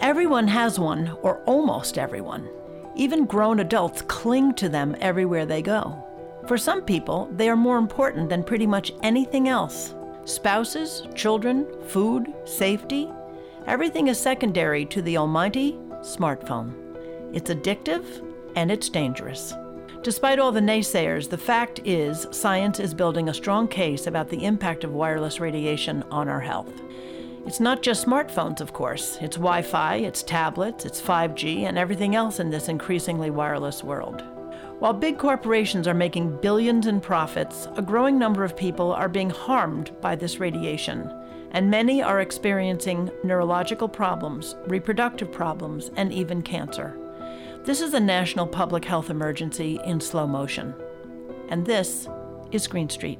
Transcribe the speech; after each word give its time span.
Everyone 0.00 0.48
has 0.48 0.78
one, 0.78 1.14
or 1.20 1.42
almost 1.44 1.98
everyone. 1.98 2.48
Even 2.96 3.26
grown 3.26 3.60
adults 3.60 4.00
cling 4.00 4.54
to 4.54 4.66
them 4.66 4.96
everywhere 4.98 5.44
they 5.44 5.60
go. 5.60 6.06
For 6.48 6.56
some 6.56 6.80
people, 6.80 7.28
they 7.32 7.50
are 7.50 7.56
more 7.56 7.76
important 7.76 8.30
than 8.30 8.42
pretty 8.42 8.66
much 8.66 8.94
anything 9.02 9.46
else. 9.46 9.94
Spouses, 10.24 11.06
children, 11.14 11.66
food, 11.86 12.32
safety, 12.46 13.10
everything 13.66 14.08
is 14.08 14.18
secondary 14.18 14.86
to 14.86 15.02
the 15.02 15.18
almighty 15.18 15.72
smartphone. 16.00 16.72
It's 17.34 17.50
addictive 17.50 18.26
and 18.56 18.72
it's 18.72 18.88
dangerous. 18.88 19.52
Despite 20.02 20.38
all 20.38 20.50
the 20.50 20.60
naysayers, 20.60 21.28
the 21.28 21.36
fact 21.36 21.80
is 21.84 22.26
science 22.30 22.80
is 22.80 22.94
building 22.94 23.28
a 23.28 23.34
strong 23.34 23.68
case 23.68 24.06
about 24.06 24.30
the 24.30 24.46
impact 24.46 24.82
of 24.82 24.94
wireless 24.94 25.40
radiation 25.40 26.04
on 26.10 26.26
our 26.26 26.40
health. 26.40 26.72
It's 27.50 27.58
not 27.58 27.82
just 27.82 28.06
smartphones, 28.06 28.60
of 28.60 28.72
course. 28.72 29.18
It's 29.20 29.34
Wi 29.34 29.62
Fi, 29.62 29.96
it's 29.96 30.22
tablets, 30.22 30.84
it's 30.84 31.02
5G, 31.02 31.62
and 31.62 31.76
everything 31.76 32.14
else 32.14 32.38
in 32.38 32.48
this 32.48 32.68
increasingly 32.68 33.30
wireless 33.30 33.82
world. 33.82 34.22
While 34.78 34.92
big 34.92 35.18
corporations 35.18 35.88
are 35.88 35.92
making 35.92 36.36
billions 36.36 36.86
in 36.86 37.00
profits, 37.00 37.66
a 37.74 37.82
growing 37.82 38.20
number 38.20 38.44
of 38.44 38.56
people 38.56 38.92
are 38.92 39.08
being 39.08 39.30
harmed 39.30 39.90
by 40.00 40.14
this 40.14 40.38
radiation, 40.38 41.12
and 41.50 41.68
many 41.68 42.00
are 42.00 42.20
experiencing 42.20 43.10
neurological 43.24 43.88
problems, 43.88 44.54
reproductive 44.68 45.32
problems, 45.32 45.90
and 45.96 46.12
even 46.12 46.42
cancer. 46.42 46.96
This 47.64 47.80
is 47.80 47.94
a 47.94 47.98
national 48.00 48.46
public 48.46 48.84
health 48.84 49.10
emergency 49.10 49.80
in 49.84 50.00
slow 50.00 50.28
motion. 50.28 50.72
And 51.48 51.66
this 51.66 52.08
is 52.52 52.68
Green 52.68 52.88
Street. 52.88 53.18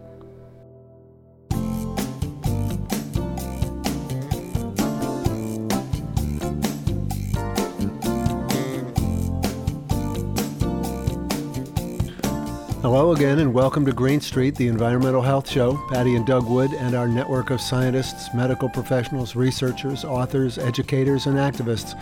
Hello 12.82 13.12
again, 13.12 13.40
and 13.40 13.52
welcome 13.52 13.84
to 13.84 13.92
Green 13.92 14.22
Street, 14.22 14.54
the 14.54 14.66
Environmental 14.66 15.20
Health 15.20 15.46
Show. 15.46 15.78
Patti 15.90 16.16
and 16.16 16.24
Doug 16.24 16.48
Wood 16.48 16.72
and 16.72 16.94
our 16.94 17.06
network 17.06 17.50
of 17.50 17.60
scientists, 17.60 18.32
medical 18.32 18.70
professionals, 18.70 19.36
researchers, 19.36 20.02
authors, 20.02 20.56
educators, 20.56 21.26
and 21.26 21.36
activists, 21.36 21.94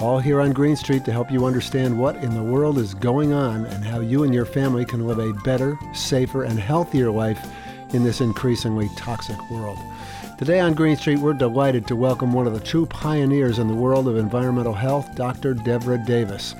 all 0.00 0.18
here 0.18 0.40
on 0.40 0.54
Green 0.54 0.74
Street 0.74 1.04
to 1.04 1.12
help 1.12 1.30
you 1.30 1.44
understand 1.44 1.98
what 1.98 2.16
in 2.16 2.34
the 2.34 2.42
world 2.42 2.78
is 2.78 2.94
going 2.94 3.34
on 3.34 3.66
and 3.66 3.84
how 3.84 4.00
you 4.00 4.24
and 4.24 4.32
your 4.32 4.46
family 4.46 4.86
can 4.86 5.06
live 5.06 5.18
a 5.18 5.34
better, 5.44 5.78
safer, 5.92 6.44
and 6.44 6.58
healthier 6.58 7.10
life 7.10 7.52
in 7.92 8.02
this 8.02 8.22
increasingly 8.22 8.88
toxic 8.96 9.36
world. 9.50 9.78
Today 10.38 10.60
on 10.60 10.72
Green 10.72 10.96
Street, 10.96 11.18
we're 11.18 11.34
delighted 11.34 11.86
to 11.88 11.94
welcome 11.94 12.32
one 12.32 12.46
of 12.46 12.54
the 12.54 12.60
true 12.60 12.86
pioneers 12.86 13.58
in 13.58 13.68
the 13.68 13.74
world 13.74 14.08
of 14.08 14.16
environmental 14.16 14.72
health, 14.72 15.14
Dr. 15.14 15.54
Devra 15.54 16.04
Davis. 16.06 16.54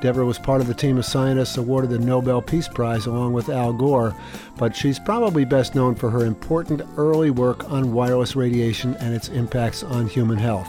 Devra 0.00 0.26
was 0.26 0.38
part 0.38 0.60
of 0.60 0.66
the 0.66 0.74
team 0.74 0.98
of 0.98 1.06
scientists 1.06 1.56
awarded 1.56 1.90
the 1.90 1.98
Nobel 1.98 2.42
Peace 2.42 2.68
Prize 2.68 3.06
along 3.06 3.32
with 3.32 3.48
Al 3.48 3.72
Gore, 3.72 4.14
but 4.58 4.76
she's 4.76 4.98
probably 4.98 5.44
best 5.44 5.74
known 5.74 5.94
for 5.94 6.10
her 6.10 6.26
important 6.26 6.82
early 6.98 7.30
work 7.30 7.70
on 7.70 7.92
wireless 7.92 8.36
radiation 8.36 8.94
and 8.96 9.14
its 9.14 9.28
impacts 9.28 9.82
on 9.82 10.06
human 10.06 10.36
health. 10.36 10.68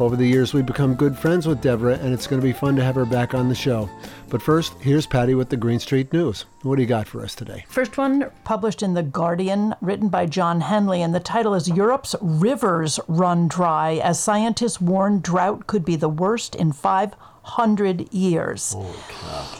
Over 0.00 0.16
the 0.16 0.26
years, 0.26 0.54
we've 0.54 0.64
become 0.64 0.94
good 0.94 1.18
friends 1.18 1.46
with 1.46 1.60
Devra, 1.60 2.00
and 2.00 2.14
it's 2.14 2.26
going 2.26 2.40
to 2.40 2.46
be 2.46 2.54
fun 2.54 2.74
to 2.76 2.82
have 2.82 2.94
her 2.94 3.04
back 3.04 3.34
on 3.34 3.50
the 3.50 3.54
show. 3.54 3.90
But 4.30 4.40
first, 4.40 4.72
here's 4.80 5.04
Patti 5.04 5.34
with 5.34 5.50
the 5.50 5.58
Green 5.58 5.78
Street 5.78 6.10
News. 6.10 6.46
What 6.62 6.76
do 6.76 6.82
you 6.82 6.88
got 6.88 7.06
for 7.06 7.22
us 7.22 7.34
today? 7.34 7.66
First 7.68 7.98
one 7.98 8.30
published 8.44 8.82
in 8.82 8.94
The 8.94 9.02
Guardian, 9.02 9.74
written 9.82 10.08
by 10.08 10.24
John 10.24 10.62
Henley, 10.62 11.02
and 11.02 11.14
the 11.14 11.20
title 11.20 11.52
is 11.52 11.68
Europe's 11.68 12.16
Rivers 12.22 12.98
Run 13.08 13.46
Dry 13.46 13.96
as 14.02 14.18
Scientists 14.18 14.80
Warn 14.80 15.20
Drought 15.20 15.66
Could 15.66 15.84
Be 15.84 15.96
the 15.96 16.08
Worst 16.08 16.54
in 16.54 16.72
Five 16.72 17.12
hundred 17.42 18.10
years. 18.10 18.74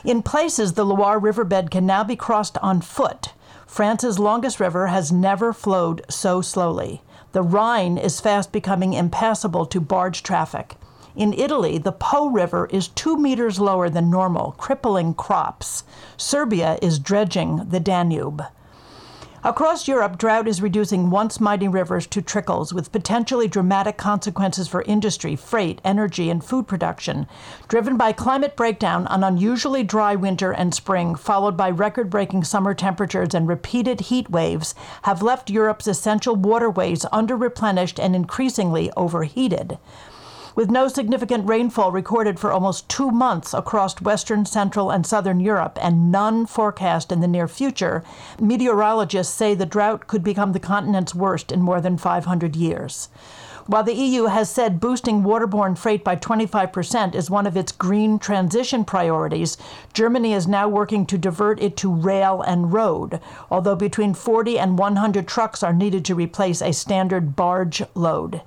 In 0.06 0.22
places, 0.22 0.72
the 0.72 0.86
Loire 0.86 1.18
riverbed 1.18 1.70
can 1.70 1.84
now 1.84 2.02
be 2.02 2.16
crossed 2.16 2.56
on 2.62 2.80
foot. 2.80 3.34
France's 3.66 4.18
longest 4.18 4.58
river 4.58 4.86
has 4.86 5.12
never 5.12 5.52
flowed 5.52 6.02
so 6.08 6.40
slowly. 6.40 7.02
The 7.32 7.42
Rhine 7.42 7.96
is 7.96 8.20
fast 8.20 8.50
becoming 8.50 8.92
impassable 8.92 9.64
to 9.66 9.80
barge 9.80 10.24
traffic. 10.24 10.76
In 11.14 11.32
Italy, 11.32 11.78
the 11.78 11.92
Po 11.92 12.28
River 12.28 12.66
is 12.72 12.88
two 12.88 13.16
meters 13.16 13.60
lower 13.60 13.88
than 13.88 14.10
normal, 14.10 14.56
crippling 14.58 15.14
crops. 15.14 15.84
Serbia 16.16 16.78
is 16.82 16.98
dredging 16.98 17.68
the 17.68 17.78
Danube. 17.78 18.42
Across 19.42 19.88
Europe, 19.88 20.18
drought 20.18 20.46
is 20.46 20.60
reducing 20.60 21.08
once 21.08 21.40
mighty 21.40 21.66
rivers 21.66 22.06
to 22.08 22.20
trickles 22.20 22.74
with 22.74 22.92
potentially 22.92 23.48
dramatic 23.48 23.96
consequences 23.96 24.68
for 24.68 24.82
industry, 24.82 25.34
freight, 25.34 25.80
energy, 25.82 26.28
and 26.28 26.44
food 26.44 26.68
production. 26.68 27.26
Driven 27.66 27.96
by 27.96 28.12
climate 28.12 28.54
breakdown, 28.54 29.06
an 29.08 29.24
unusually 29.24 29.82
dry 29.82 30.14
winter 30.14 30.52
and 30.52 30.74
spring, 30.74 31.14
followed 31.14 31.56
by 31.56 31.70
record 31.70 32.10
breaking 32.10 32.44
summer 32.44 32.74
temperatures 32.74 33.32
and 33.32 33.48
repeated 33.48 34.00
heat 34.00 34.28
waves, 34.28 34.74
have 35.02 35.22
left 35.22 35.48
Europe's 35.48 35.86
essential 35.86 36.36
waterways 36.36 37.06
under 37.10 37.34
replenished 37.34 37.98
and 37.98 38.14
increasingly 38.14 38.92
overheated. 38.94 39.78
With 40.56 40.68
no 40.68 40.88
significant 40.88 41.48
rainfall 41.48 41.92
recorded 41.92 42.40
for 42.40 42.50
almost 42.50 42.88
two 42.88 43.12
months 43.12 43.54
across 43.54 44.00
western, 44.00 44.44
central, 44.44 44.90
and 44.90 45.06
southern 45.06 45.38
Europe, 45.38 45.78
and 45.80 46.10
none 46.10 46.44
forecast 46.44 47.12
in 47.12 47.20
the 47.20 47.28
near 47.28 47.46
future, 47.46 48.02
meteorologists 48.40 49.32
say 49.32 49.54
the 49.54 49.64
drought 49.64 50.08
could 50.08 50.24
become 50.24 50.52
the 50.52 50.58
continent's 50.58 51.14
worst 51.14 51.52
in 51.52 51.62
more 51.62 51.80
than 51.80 51.96
500 51.96 52.56
years. 52.56 53.08
While 53.66 53.84
the 53.84 53.94
EU 53.94 54.24
has 54.24 54.50
said 54.50 54.80
boosting 54.80 55.22
waterborne 55.22 55.78
freight 55.78 56.02
by 56.02 56.16
25% 56.16 57.14
is 57.14 57.30
one 57.30 57.46
of 57.46 57.56
its 57.56 57.70
green 57.70 58.18
transition 58.18 58.84
priorities, 58.84 59.56
Germany 59.92 60.32
is 60.32 60.48
now 60.48 60.66
working 60.66 61.06
to 61.06 61.16
divert 61.16 61.62
it 61.62 61.76
to 61.76 61.94
rail 61.94 62.42
and 62.42 62.72
road, 62.72 63.20
although 63.52 63.76
between 63.76 64.14
40 64.14 64.58
and 64.58 64.78
100 64.78 65.28
trucks 65.28 65.62
are 65.62 65.72
needed 65.72 66.04
to 66.06 66.16
replace 66.16 66.60
a 66.60 66.72
standard 66.72 67.36
barge 67.36 67.84
load. 67.94 68.42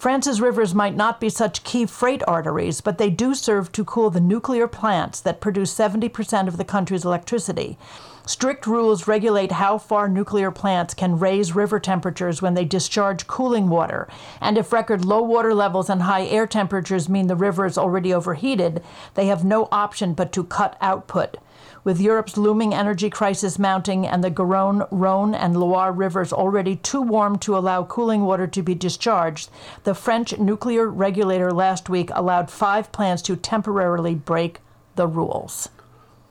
France's 0.00 0.40
rivers 0.40 0.74
might 0.74 0.96
not 0.96 1.20
be 1.20 1.28
such 1.28 1.62
key 1.62 1.84
freight 1.84 2.22
arteries, 2.26 2.80
but 2.80 2.96
they 2.96 3.10
do 3.10 3.34
serve 3.34 3.70
to 3.72 3.84
cool 3.84 4.08
the 4.08 4.18
nuclear 4.18 4.66
plants 4.66 5.20
that 5.20 5.42
produce 5.42 5.74
70% 5.74 6.48
of 6.48 6.56
the 6.56 6.64
country's 6.64 7.04
electricity. 7.04 7.76
Strict 8.24 8.66
rules 8.66 9.06
regulate 9.06 9.52
how 9.52 9.76
far 9.76 10.08
nuclear 10.08 10.50
plants 10.50 10.94
can 10.94 11.18
raise 11.18 11.54
river 11.54 11.78
temperatures 11.78 12.40
when 12.40 12.54
they 12.54 12.64
discharge 12.64 13.26
cooling 13.26 13.68
water. 13.68 14.08
And 14.40 14.56
if 14.56 14.72
record 14.72 15.04
low 15.04 15.20
water 15.20 15.52
levels 15.52 15.90
and 15.90 16.00
high 16.00 16.24
air 16.24 16.46
temperatures 16.46 17.10
mean 17.10 17.26
the 17.26 17.36
river 17.36 17.66
is 17.66 17.76
already 17.76 18.14
overheated, 18.14 18.82
they 19.16 19.26
have 19.26 19.44
no 19.44 19.68
option 19.70 20.14
but 20.14 20.32
to 20.32 20.44
cut 20.44 20.78
output. 20.80 21.36
With 21.82 21.98
Europe's 21.98 22.36
looming 22.36 22.74
energy 22.74 23.08
crisis 23.08 23.58
mounting 23.58 24.06
and 24.06 24.22
the 24.22 24.30
Garonne, 24.30 24.86
Rhone, 24.90 25.34
and 25.34 25.56
Loire 25.56 25.92
rivers 25.92 26.30
already 26.30 26.76
too 26.76 27.00
warm 27.00 27.38
to 27.38 27.56
allow 27.56 27.84
cooling 27.84 28.24
water 28.26 28.46
to 28.46 28.62
be 28.62 28.74
discharged, 28.74 29.48
the 29.84 29.94
French 29.94 30.38
nuclear 30.38 30.88
regulator 30.88 31.50
last 31.50 31.88
week 31.88 32.10
allowed 32.12 32.50
five 32.50 32.92
plants 32.92 33.22
to 33.22 33.34
temporarily 33.34 34.14
break 34.14 34.58
the 34.96 35.06
rules. 35.06 35.70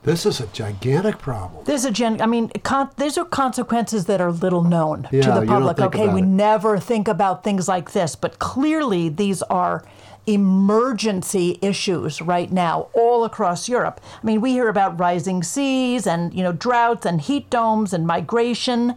This 0.04 0.26
is 0.26 0.40
a 0.40 0.48
gigantic 0.48 1.18
problem. 1.20 1.66
This 1.66 1.82
is 1.82 1.86
a 1.86 1.92
gen. 1.92 2.22
I 2.22 2.26
mean, 2.26 2.50
con- 2.64 2.90
these 2.98 3.18
are 3.18 3.26
consequences 3.26 4.06
that 4.06 4.22
are 4.22 4.32
little 4.32 4.64
known 4.64 5.08
Yeah, 5.12 5.22
to 5.24 5.40
the 5.42 5.46
public. 5.46 5.80
Okay, 5.80 6.08
we 6.08 6.22
it. 6.22 6.26
never 6.26 6.80
think 6.80 7.08
about 7.08 7.44
things 7.44 7.68
like 7.68 7.92
this, 7.92 8.16
but 8.16 8.40
clearly 8.40 9.10
these 9.10 9.42
are 9.44 9.84
emergency 10.26 11.58
issues 11.62 12.22
right 12.22 12.52
now 12.52 12.88
all 12.94 13.26
across 13.26 13.68
Europe. 13.68 14.00
I 14.22 14.26
mean, 14.26 14.42
we 14.42 14.52
hear 14.52 14.70
about 14.70 15.00
rising 15.00 15.44
seas 15.44 16.08
and 16.08 16.34
you 16.34 16.44
know 16.44 16.54
droughts 16.54 17.06
and 17.06 17.20
heat 17.20 17.50
domes 17.50 17.94
and 17.94 18.08
migration, 18.08 18.96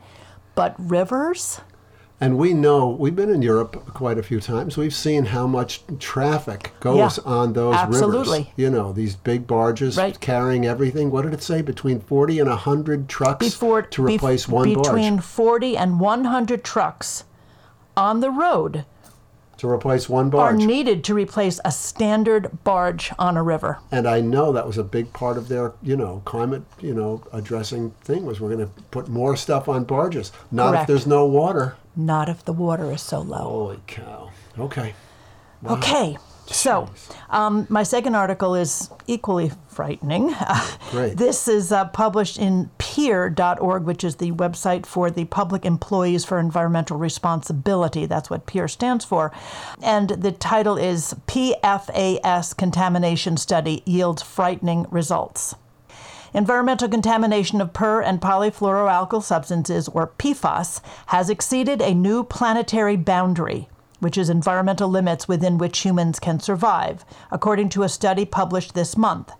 but 0.54 0.74
rivers. 0.78 1.60
And 2.22 2.38
we 2.38 2.54
know 2.54 2.86
we've 2.88 3.16
been 3.16 3.30
in 3.30 3.42
Europe 3.42 3.84
quite 3.94 4.16
a 4.16 4.22
few 4.22 4.38
times. 4.40 4.76
We've 4.76 4.94
seen 4.94 5.24
how 5.24 5.48
much 5.48 5.82
traffic 5.98 6.70
goes 6.78 7.18
Yeah, 7.18 7.24
on 7.28 7.52
those 7.52 7.74
absolutely. 7.74 8.38
rivers. 8.38 8.52
You 8.54 8.70
know, 8.70 8.92
these 8.92 9.16
big 9.16 9.48
barges 9.48 9.96
Right. 9.96 10.20
carrying 10.20 10.64
everything. 10.64 11.10
What 11.10 11.22
did 11.22 11.34
it 11.34 11.42
say? 11.42 11.62
Between 11.62 11.98
40 11.98 12.38
and 12.38 12.48
100 12.48 13.08
trucks 13.08 13.44
Before 13.44 13.82
to 13.82 14.02
bef- 14.02 14.06
replace 14.06 14.46
one 14.48 14.72
barge. 14.72 14.86
between 14.86 15.18
40 15.18 15.76
and 15.76 15.98
100 15.98 16.62
trucks 16.62 17.24
on 17.96 18.20
the 18.20 18.30
road 18.30 18.84
To 19.62 19.70
replace 19.70 20.08
one 20.08 20.28
barge. 20.28 20.54
are 20.54 20.66
needed 20.66 21.04
to 21.04 21.14
replace 21.14 21.60
a 21.64 21.70
standard 21.70 22.64
barge 22.64 23.12
on 23.16 23.36
a 23.36 23.44
river. 23.44 23.78
and 23.92 24.08
I 24.08 24.20
know 24.20 24.50
that 24.50 24.66
was 24.66 24.76
a 24.76 24.82
big 24.82 25.12
part 25.12 25.38
of 25.38 25.46
their, 25.46 25.72
you 25.80 25.96
know, 25.96 26.20
climate, 26.24 26.64
you 26.80 26.92
know, 26.92 27.22
addressing 27.32 27.92
thing 28.02 28.26
was 28.26 28.40
we're 28.40 28.52
going 28.52 28.66
to 28.66 28.72
put 28.90 29.06
more 29.06 29.36
stuff 29.36 29.68
on 29.68 29.84
barges. 29.84 30.32
Not 30.50 30.70
Correct. 30.70 30.82
if 30.82 30.86
there's 30.88 31.06
no 31.06 31.26
water. 31.26 31.76
Not 31.94 32.28
if 32.28 32.44
the 32.44 32.52
water 32.52 32.90
is 32.90 33.02
so 33.02 33.20
low. 33.20 33.38
Holy 33.38 33.80
cow. 33.86 34.32
Okay. 34.58 34.94
Okay, 35.64 36.18
So, 36.52 36.90
um, 37.30 37.66
my 37.70 37.82
second 37.82 38.14
article 38.14 38.54
is 38.54 38.90
equally 39.06 39.50
frightening. 39.68 40.34
Great. 40.90 41.16
this 41.16 41.48
is 41.48 41.72
uh, 41.72 41.86
published 41.86 42.38
in 42.38 42.70
PEER.org, 42.76 43.84
which 43.84 44.04
is 44.04 44.16
the 44.16 44.32
website 44.32 44.84
for 44.84 45.10
the 45.10 45.24
Public 45.24 45.64
Employees 45.64 46.26
for 46.26 46.38
Environmental 46.38 46.98
Responsibility. 46.98 48.04
That's 48.04 48.28
what 48.28 48.46
PEER 48.46 48.68
stands 48.68 49.04
for. 49.04 49.32
And 49.82 50.10
the 50.10 50.30
title 50.30 50.76
is 50.76 51.14
PFAS 51.26 52.56
Contamination 52.56 53.38
Study 53.38 53.82
Yields 53.86 54.22
Frightening 54.22 54.86
Results. 54.90 55.54
Environmental 56.34 56.88
contamination 56.88 57.60
of 57.60 57.72
per 57.72 58.02
and 58.02 58.20
polyfluoroalkyl 58.20 59.22
substances, 59.22 59.88
or 59.88 60.12
PFAS, 60.18 60.80
has 61.06 61.28
exceeded 61.28 61.80
a 61.82 61.94
new 61.94 62.24
planetary 62.24 62.96
boundary 62.96 63.68
which 64.02 64.18
is 64.18 64.28
environmental 64.28 64.88
limits 64.88 65.28
within 65.28 65.58
which 65.58 65.78
humans 65.78 66.18
can 66.18 66.40
survive, 66.40 67.04
according 67.30 67.68
to 67.68 67.84
a 67.84 67.88
study 67.88 68.24
published 68.24 68.74
this 68.74 68.96
month. 68.96 69.30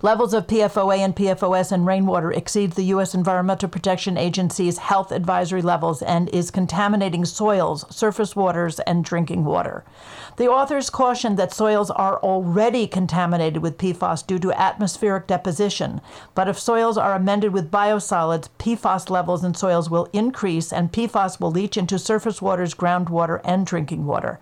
Levels 0.00 0.32
of 0.32 0.46
PFOA 0.46 0.98
and 0.98 1.16
PFOS 1.16 1.72
in 1.72 1.84
rainwater 1.84 2.30
exceeds 2.30 2.76
the 2.76 2.84
U.S. 2.84 3.16
Environmental 3.16 3.68
Protection 3.68 4.16
Agency's 4.16 4.78
health 4.78 5.10
advisory 5.10 5.60
levels 5.60 6.02
and 6.02 6.28
is 6.28 6.52
contaminating 6.52 7.24
soils, 7.24 7.84
surface 7.90 8.36
waters, 8.36 8.78
and 8.78 9.04
drinking 9.04 9.44
water. 9.44 9.84
The 10.36 10.46
authors 10.46 10.88
caution 10.88 11.34
that 11.34 11.52
soils 11.52 11.90
are 11.90 12.22
already 12.22 12.86
contaminated 12.86 13.60
with 13.60 13.76
PFAS 13.76 14.24
due 14.24 14.38
to 14.38 14.52
atmospheric 14.52 15.26
deposition, 15.26 16.00
but 16.32 16.46
if 16.46 16.60
soils 16.60 16.96
are 16.96 17.14
amended 17.14 17.52
with 17.52 17.72
biosolids, 17.72 18.48
PFAS 18.60 19.10
levels 19.10 19.42
in 19.42 19.54
soils 19.54 19.90
will 19.90 20.08
increase 20.12 20.72
and 20.72 20.92
PFAS 20.92 21.40
will 21.40 21.50
leach 21.50 21.76
into 21.76 21.98
surface 21.98 22.40
waters, 22.40 22.72
groundwater, 22.72 23.40
and 23.42 23.66
drinking 23.66 24.06
water. 24.06 24.38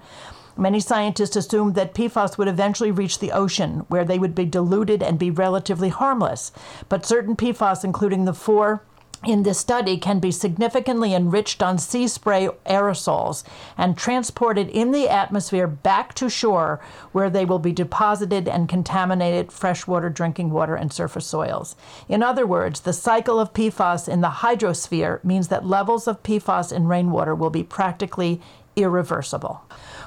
Many 0.57 0.81
scientists 0.81 1.37
assumed 1.37 1.75
that 1.75 1.95
PFAS 1.95 2.39
would 2.39 2.49
eventually 2.49 2.91
reach 2.91 3.19
the 3.19 3.33
ocean, 3.33 3.85
where 3.89 4.05
they 4.05 4.19
would 4.19 4.35
be 4.35 4.47
diluted 4.47 5.03
and 5.03 5.19
be 5.19 5.31
relatively 5.31 5.91
harmless. 5.91 6.51
But 6.89 7.05
certain 7.05 7.37
PFAS, 7.37 7.85
including 7.85 8.25
the 8.25 8.33
four 8.33 8.83
in 9.25 9.43
this 9.43 9.59
study 9.59 9.97
can 9.97 10.19
be 10.21 10.31
significantly 10.31 11.15
enriched 11.15 11.63
on 11.63 11.79
sea 11.79 12.07
spray 12.07 12.49
aerosols 12.67 13.45
and 13.77 13.97
transported 13.97 14.69
in 14.69 14.93
the 14.93 15.09
atmosphere 15.09 15.67
back 15.67 16.15
to 16.15 16.29
shore 16.29 16.81
where 17.13 17.31
they 17.31 17.45
will 17.45 17.59
be 17.59 17.73
deposited 17.73 18.47
and 18.47 18.69
contaminated 18.69 19.51
freshwater 19.51 20.11
drinking 20.11 20.51
water 20.51 20.77
and 20.77 20.93
surface 20.93 21.27
soils. 21.27 21.77
In 22.09 22.23
other 22.23 22.47
words, 22.47 22.81
the 22.81 22.93
cycle 22.93 23.41
of 23.41 23.53
PFAS 23.53 24.09
in 24.09 24.21
the 24.21 24.29
hydrosphere 24.29 25.23
means 25.25 25.49
that 25.49 25.67
levels 25.67 26.07
of 26.07 26.23
PFAS 26.23 26.73
in 26.73 26.87
rainwater 26.87 27.35
will 27.35 27.51
be 27.51 27.63
practically 27.63 28.41
irreversible. 28.77 29.63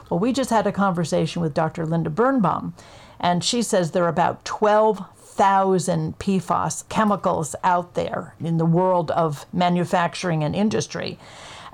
Well, 0.10 0.20
we 0.20 0.32
just 0.32 0.50
had 0.50 0.66
a 0.66 0.72
conversation 0.72 1.42
with 1.42 1.54
Dr. 1.54 1.86
Linda 1.86 2.10
Birnbaum, 2.10 2.74
and 3.20 3.44
she 3.44 3.62
says 3.62 3.92
there 3.92 4.06
are 4.06 4.10
about 4.10 4.46
12,000 4.46 6.18
PFAS 6.20 6.88
chemicals 6.90 7.56
out 7.64 7.96
there 7.96 8.36
in 8.40 8.58
the 8.58 8.66
world 8.66 9.12
of 9.12 9.46
manufacturing 9.52 10.44
and 10.44 10.56
industry. 10.56 11.20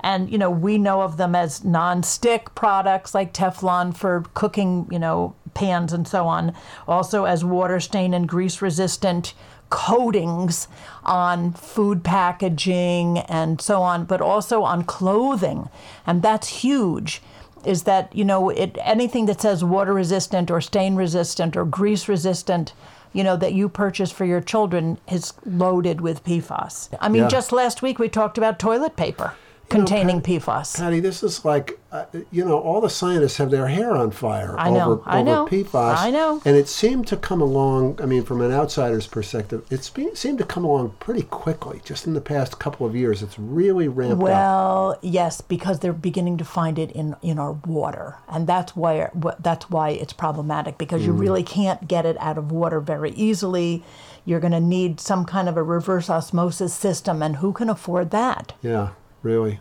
And, 0.00 0.30
you 0.30 0.38
know, 0.38 0.50
we 0.50 0.78
know 0.78 1.00
of 1.02 1.16
them 1.16 1.34
as 1.34 1.64
non-stick 1.64 2.54
products 2.54 3.14
like 3.14 3.32
Teflon 3.32 3.96
for 3.96 4.24
cooking, 4.34 4.86
you 4.90 4.98
know, 4.98 5.34
pans 5.54 5.92
and 5.92 6.06
so 6.06 6.26
on. 6.26 6.54
Also 6.86 7.24
as 7.24 7.44
water 7.44 7.80
stain 7.80 8.12
and 8.12 8.28
grease 8.28 8.60
resistant 8.60 9.32
coatings 9.70 10.68
on 11.04 11.52
food 11.52 12.04
packaging 12.04 13.18
and 13.18 13.60
so 13.60 13.82
on, 13.82 14.04
but 14.04 14.20
also 14.20 14.62
on 14.62 14.84
clothing. 14.84 15.68
And 16.06 16.22
that's 16.22 16.48
huge 16.62 17.22
is 17.64 17.82
that 17.82 18.14
you 18.14 18.24
know 18.24 18.48
it 18.50 18.78
anything 18.80 19.26
that 19.26 19.40
says 19.40 19.64
water 19.64 19.92
resistant 19.92 20.50
or 20.50 20.60
stain 20.60 20.94
resistant 20.94 21.56
or 21.56 21.64
grease 21.64 22.06
resistant 22.08 22.72
you 23.12 23.24
know 23.24 23.36
that 23.36 23.54
you 23.54 23.68
purchase 23.68 24.12
for 24.12 24.24
your 24.24 24.40
children 24.40 24.98
is 25.10 25.32
loaded 25.44 26.00
with 26.00 26.22
PFAS. 26.22 26.90
I 27.00 27.08
mean 27.08 27.22
Yeah. 27.22 27.28
just 27.28 27.50
last 27.50 27.82
week 27.82 27.98
we 27.98 28.08
talked 28.08 28.38
about 28.38 28.58
toilet 28.60 28.94
paper 28.94 29.32
containing 29.68 30.20
Pat- 30.20 30.42
PFAS. 30.42 30.76
Patti, 30.78 31.00
this 31.00 31.22
is 31.22 31.44
like, 31.44 31.78
uh, 31.92 32.04
you 32.30 32.44
know, 32.44 32.58
all 32.58 32.80
the 32.80 32.90
scientists 32.90 33.36
have 33.38 33.50
their 33.50 33.66
hair 33.68 33.92
on 33.92 34.10
fire 34.10 34.54
I 34.58 34.70
know, 34.70 34.92
over, 34.92 35.02
I 35.06 35.16
over 35.20 35.24
know, 35.24 35.46
PFAS. 35.46 35.96
I 35.98 36.10
know. 36.10 36.40
And 36.44 36.56
it 36.56 36.68
seemed 36.68 37.06
to 37.08 37.16
come 37.16 37.40
along, 37.40 37.98
I 38.02 38.06
mean, 38.06 38.22
from 38.24 38.40
an 38.42 38.52
outsider's 38.52 39.06
perspective, 39.06 39.64
it 39.70 39.82
seemed 40.16 40.38
to 40.38 40.44
come 40.44 40.64
along 40.64 40.94
pretty 41.00 41.22
quickly. 41.22 41.80
Just 41.84 42.06
in 42.06 42.14
the 42.14 42.20
past 42.20 42.58
couple 42.58 42.86
of 42.86 42.94
years, 42.94 43.22
it's 43.22 43.38
really 43.38 43.88
ramped 43.88 44.14
up. 44.14 44.18
Well, 44.20 44.98
yes, 45.02 45.40
because 45.40 45.80
they're 45.80 45.92
beginning 45.92 46.36
to 46.38 46.44
find 46.44 46.78
it 46.78 46.90
in, 46.92 47.16
in 47.22 47.38
our 47.38 47.52
water, 47.52 48.16
and 48.28 48.46
that's 48.46 48.76
why 48.76 49.08
that's 49.40 49.68
why 49.70 49.90
it's 49.90 50.12
problematic 50.12 50.78
because 50.78 51.02
Mm. 51.02 51.06
you 51.06 51.12
really 51.12 51.42
can't 51.42 51.86
get 51.88 52.06
it 52.06 52.16
out 52.20 52.38
of 52.38 52.50
water 52.52 52.80
very 52.80 53.10
easily. 53.12 53.82
You're 54.24 54.40
going 54.40 54.52
to 54.52 54.60
need 54.60 54.98
some 55.00 55.24
kind 55.24 55.48
of 55.48 55.56
a 55.56 55.62
reverse 55.62 56.10
osmosis 56.10 56.74
system, 56.74 57.22
and 57.22 57.36
who 57.36 57.52
can 57.52 57.68
afford 57.70 58.10
that? 58.10 58.52
Yeah, 58.62 58.90
really. 59.26 59.60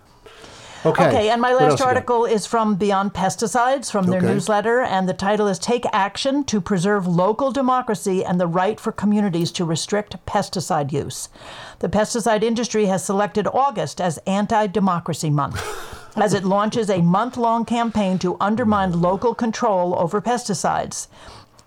Okay. 0.85 1.07
Okay, 1.07 1.29
and 1.29 1.41
my 1.41 1.51
last 1.51 1.81
article 1.81 2.25
is 2.25 2.45
from 2.45 2.75
Beyond 2.75 3.15
Pesticides 3.15 3.89
from 3.91 4.05
their 4.05 4.19
Okay. 4.19 4.27
newsletter, 4.27 4.81
and 4.81 5.09
the 5.09 5.15
title 5.15 5.47
is 5.47 5.57
Take 5.57 5.85
Action 5.91 6.43
to 6.43 6.61
Preserve 6.61 7.07
Local 7.07 7.51
Democracy 7.51 8.23
and 8.23 8.39
the 8.39 8.45
Right 8.45 8.79
for 8.79 8.91
Communities 8.91 9.51
to 9.53 9.65
Restrict 9.65 10.23
Pesticide 10.27 10.91
Use. 10.91 11.29
The 11.79 11.89
pesticide 11.89 12.43
industry 12.43 12.85
has 12.85 13.03
selected 13.03 13.47
August 13.47 13.99
as 13.99 14.19
Anti 14.27 14.67
Democracy 14.67 15.31
Month. 15.31 15.59
As 16.17 16.33
it 16.33 16.45
launches 16.45 16.89
a 16.89 17.01
month 17.01 17.35
long 17.35 17.65
campaign 17.65 18.17
to 18.19 18.37
undermine 18.39 19.01
local 19.01 19.35
control 19.35 19.93
over 19.99 20.21
pesticides. 20.21 21.07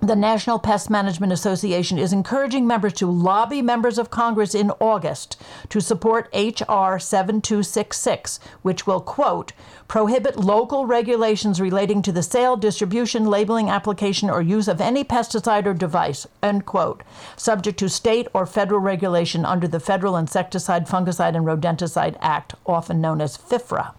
The 0.01 0.15
National 0.15 0.61
Pest 0.61 0.91
Management 0.91 1.33
Association 1.33 1.99
is 1.99 2.13
encouraging 2.13 2.69
members 2.69 2.93
to 2.95 3.11
lobby 3.11 3.61
members 3.61 3.99
of 3.99 4.11
Congress 4.11 4.55
in 4.55 4.71
August 4.79 5.37
to 5.71 5.81
support 5.81 6.29
H.R. 6.33 7.01
7266, 7.01 8.39
which 8.63 8.87
will, 8.87 9.01
quote, 9.01 9.53
prohibit 9.89 10.37
local 10.37 10.87
regulations 10.87 11.61
relating 11.61 12.01
to 12.03 12.13
the 12.13 12.23
sale, 12.23 12.57
distribution, 12.57 13.27
labeling, 13.27 13.69
application, 13.69 14.31
or 14.31 14.41
use 14.41 14.69
of 14.69 14.81
any 14.81 15.03
pesticide 15.03 15.67
or 15.67 15.75
device, 15.75 16.29
end 16.45 16.65
quote, 16.65 17.03
subject 17.37 17.77
to 17.81 17.89
state 17.89 18.29
or 18.33 18.47
federal 18.47 18.81
regulation 18.81 19.45
under 19.45 19.67
the 19.67 19.81
Federal 19.81 20.17
Insecticide, 20.17 20.87
Fungicide, 20.87 21.35
and 21.35 21.45
Rodenticide 21.45 22.17
Act, 22.21 22.55
often 22.65 23.01
known 23.01 23.21
as 23.21 23.37
FIFRA. 23.37 23.95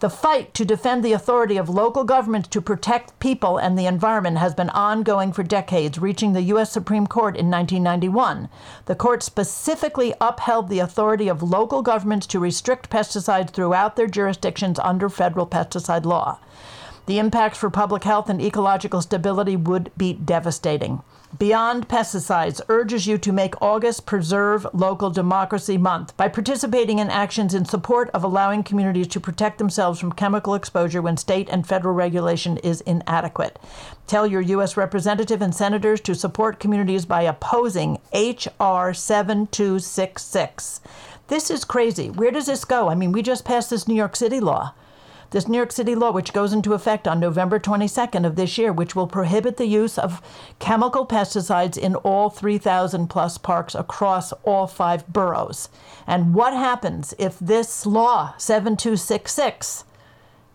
The 0.00 0.10
fight 0.10 0.54
to 0.54 0.64
defend 0.64 1.02
the 1.02 1.12
authority 1.12 1.56
of 1.56 1.68
local 1.68 2.04
governments 2.04 2.48
to 2.50 2.60
protect 2.60 3.18
people 3.18 3.58
and 3.58 3.76
the 3.76 3.86
environment 3.86 4.38
has 4.38 4.54
been 4.54 4.70
ongoing 4.70 5.32
for 5.32 5.42
decades, 5.42 5.98
reaching 5.98 6.34
the 6.34 6.42
U.S. 6.54 6.70
Supreme 6.70 7.08
Court 7.08 7.36
in 7.36 7.50
1991. 7.50 8.48
The 8.84 8.94
court 8.94 9.24
specifically 9.24 10.14
upheld 10.20 10.68
the 10.68 10.78
authority 10.78 11.26
of 11.26 11.42
local 11.42 11.82
governments 11.82 12.28
to 12.28 12.38
restrict 12.38 12.90
pesticides 12.90 13.50
throughout 13.50 13.96
their 13.96 14.06
jurisdictions 14.06 14.78
under 14.78 15.08
federal 15.08 15.48
pesticide 15.48 16.04
law. 16.04 16.38
The 17.06 17.18
impacts 17.18 17.58
for 17.58 17.68
public 17.68 18.04
health 18.04 18.28
and 18.28 18.40
ecological 18.40 19.02
stability 19.02 19.56
would 19.56 19.90
be 19.96 20.12
devastating. 20.12 21.02
Beyond 21.36 21.88
Pesticides 21.88 22.62
urges 22.70 23.06
you 23.06 23.18
to 23.18 23.32
make 23.32 23.60
August 23.60 24.06
Preserve 24.06 24.66
Local 24.72 25.10
Democracy 25.10 25.76
Month 25.76 26.16
by 26.16 26.26
participating 26.26 27.00
in 27.00 27.10
actions 27.10 27.52
in 27.52 27.66
support 27.66 28.08
of 28.14 28.24
allowing 28.24 28.62
communities 28.62 29.08
to 29.08 29.20
protect 29.20 29.58
themselves 29.58 30.00
from 30.00 30.12
chemical 30.12 30.54
exposure 30.54 31.02
when 31.02 31.18
state 31.18 31.46
and 31.50 31.66
federal 31.66 31.94
regulation 31.94 32.56
is 32.56 32.80
inadequate. 32.80 33.58
Tell 34.06 34.26
your 34.26 34.40
U.S. 34.40 34.78
representative 34.78 35.42
and 35.42 35.54
senators 35.54 36.00
to 36.00 36.14
support 36.14 36.58
communities 36.58 37.04
by 37.04 37.22
opposing 37.22 37.98
H.R. 38.14 38.94
7266. 38.94 40.80
This 41.28 41.50
is 41.50 41.64
crazy. 41.66 42.08
Where 42.08 42.30
does 42.30 42.46
this 42.46 42.64
go? 42.64 42.88
I 42.88 42.94
mean, 42.94 43.12
we 43.12 43.20
just 43.20 43.44
passed 43.44 43.68
this 43.68 43.86
New 43.86 43.94
York 43.94 44.16
City 44.16 44.40
law 44.40 44.72
this 45.30 45.48
New 45.48 45.56
York 45.56 45.72
City 45.72 45.94
law, 45.94 46.10
which 46.10 46.32
goes 46.32 46.52
into 46.52 46.74
effect 46.74 47.06
on 47.06 47.20
November 47.20 47.58
22nd 47.58 48.26
of 48.26 48.36
this 48.36 48.56
year, 48.58 48.72
which 48.72 48.96
will 48.96 49.06
prohibit 49.06 49.56
the 49.56 49.66
use 49.66 49.98
of 49.98 50.22
chemical 50.58 51.06
pesticides 51.06 51.76
in 51.76 51.94
all 51.96 52.30
3,000 52.30 53.08
plus 53.08 53.38
parks 53.38 53.74
across 53.74 54.32
all 54.44 54.66
five 54.66 55.06
boroughs. 55.06 55.68
And 56.06 56.34
what 56.34 56.52
happens 56.52 57.14
if 57.18 57.38
this 57.38 57.84
law, 57.86 58.34
7266, 58.38 59.84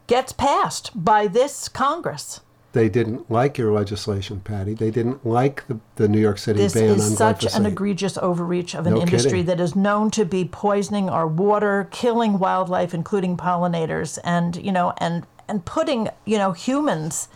gets 0.07 0.33
passed 0.33 0.91
by 0.95 1.27
this 1.27 1.69
Congress? 1.69 2.41
They 2.73 2.89
didn't 2.89 3.29
like 3.29 3.57
your 3.59 3.71
legislation, 3.71 4.39
Patti. 4.39 4.73
They 4.73 4.89
didn't 4.89 5.25
like 5.25 5.65
the, 5.67 5.79
the 5.95 6.07
New 6.07 6.19
York 6.19 6.39
City 6.39 6.59
This 6.59 6.73
ban 6.73 6.83
on 6.83 6.89
glyphosate. 6.89 6.97
This 6.97 7.05
is 7.05 7.17
such 7.17 7.55
an 7.55 7.65
egregious 7.67 8.17
overreach 8.17 8.73
of 8.73 8.87
an 8.87 8.95
No 8.95 9.01
industry 9.01 9.29
kidding. 9.31 9.45
that 9.45 9.59
is 9.59 9.75
known 9.75 10.09
to 10.11 10.25
be 10.25 10.43
poisoning 10.43 11.07
our 11.07 11.27
water, 11.27 11.87
killing 11.91 12.39
wildlife, 12.39 12.93
including 12.95 13.37
pollinators, 13.37 14.17
and 14.23 14.55
you 14.55 14.71
know, 14.71 14.93
and 14.97 15.23
and 15.47 15.63
putting 15.65 16.09
you 16.25 16.37
know 16.39 16.51
humans 16.51 17.27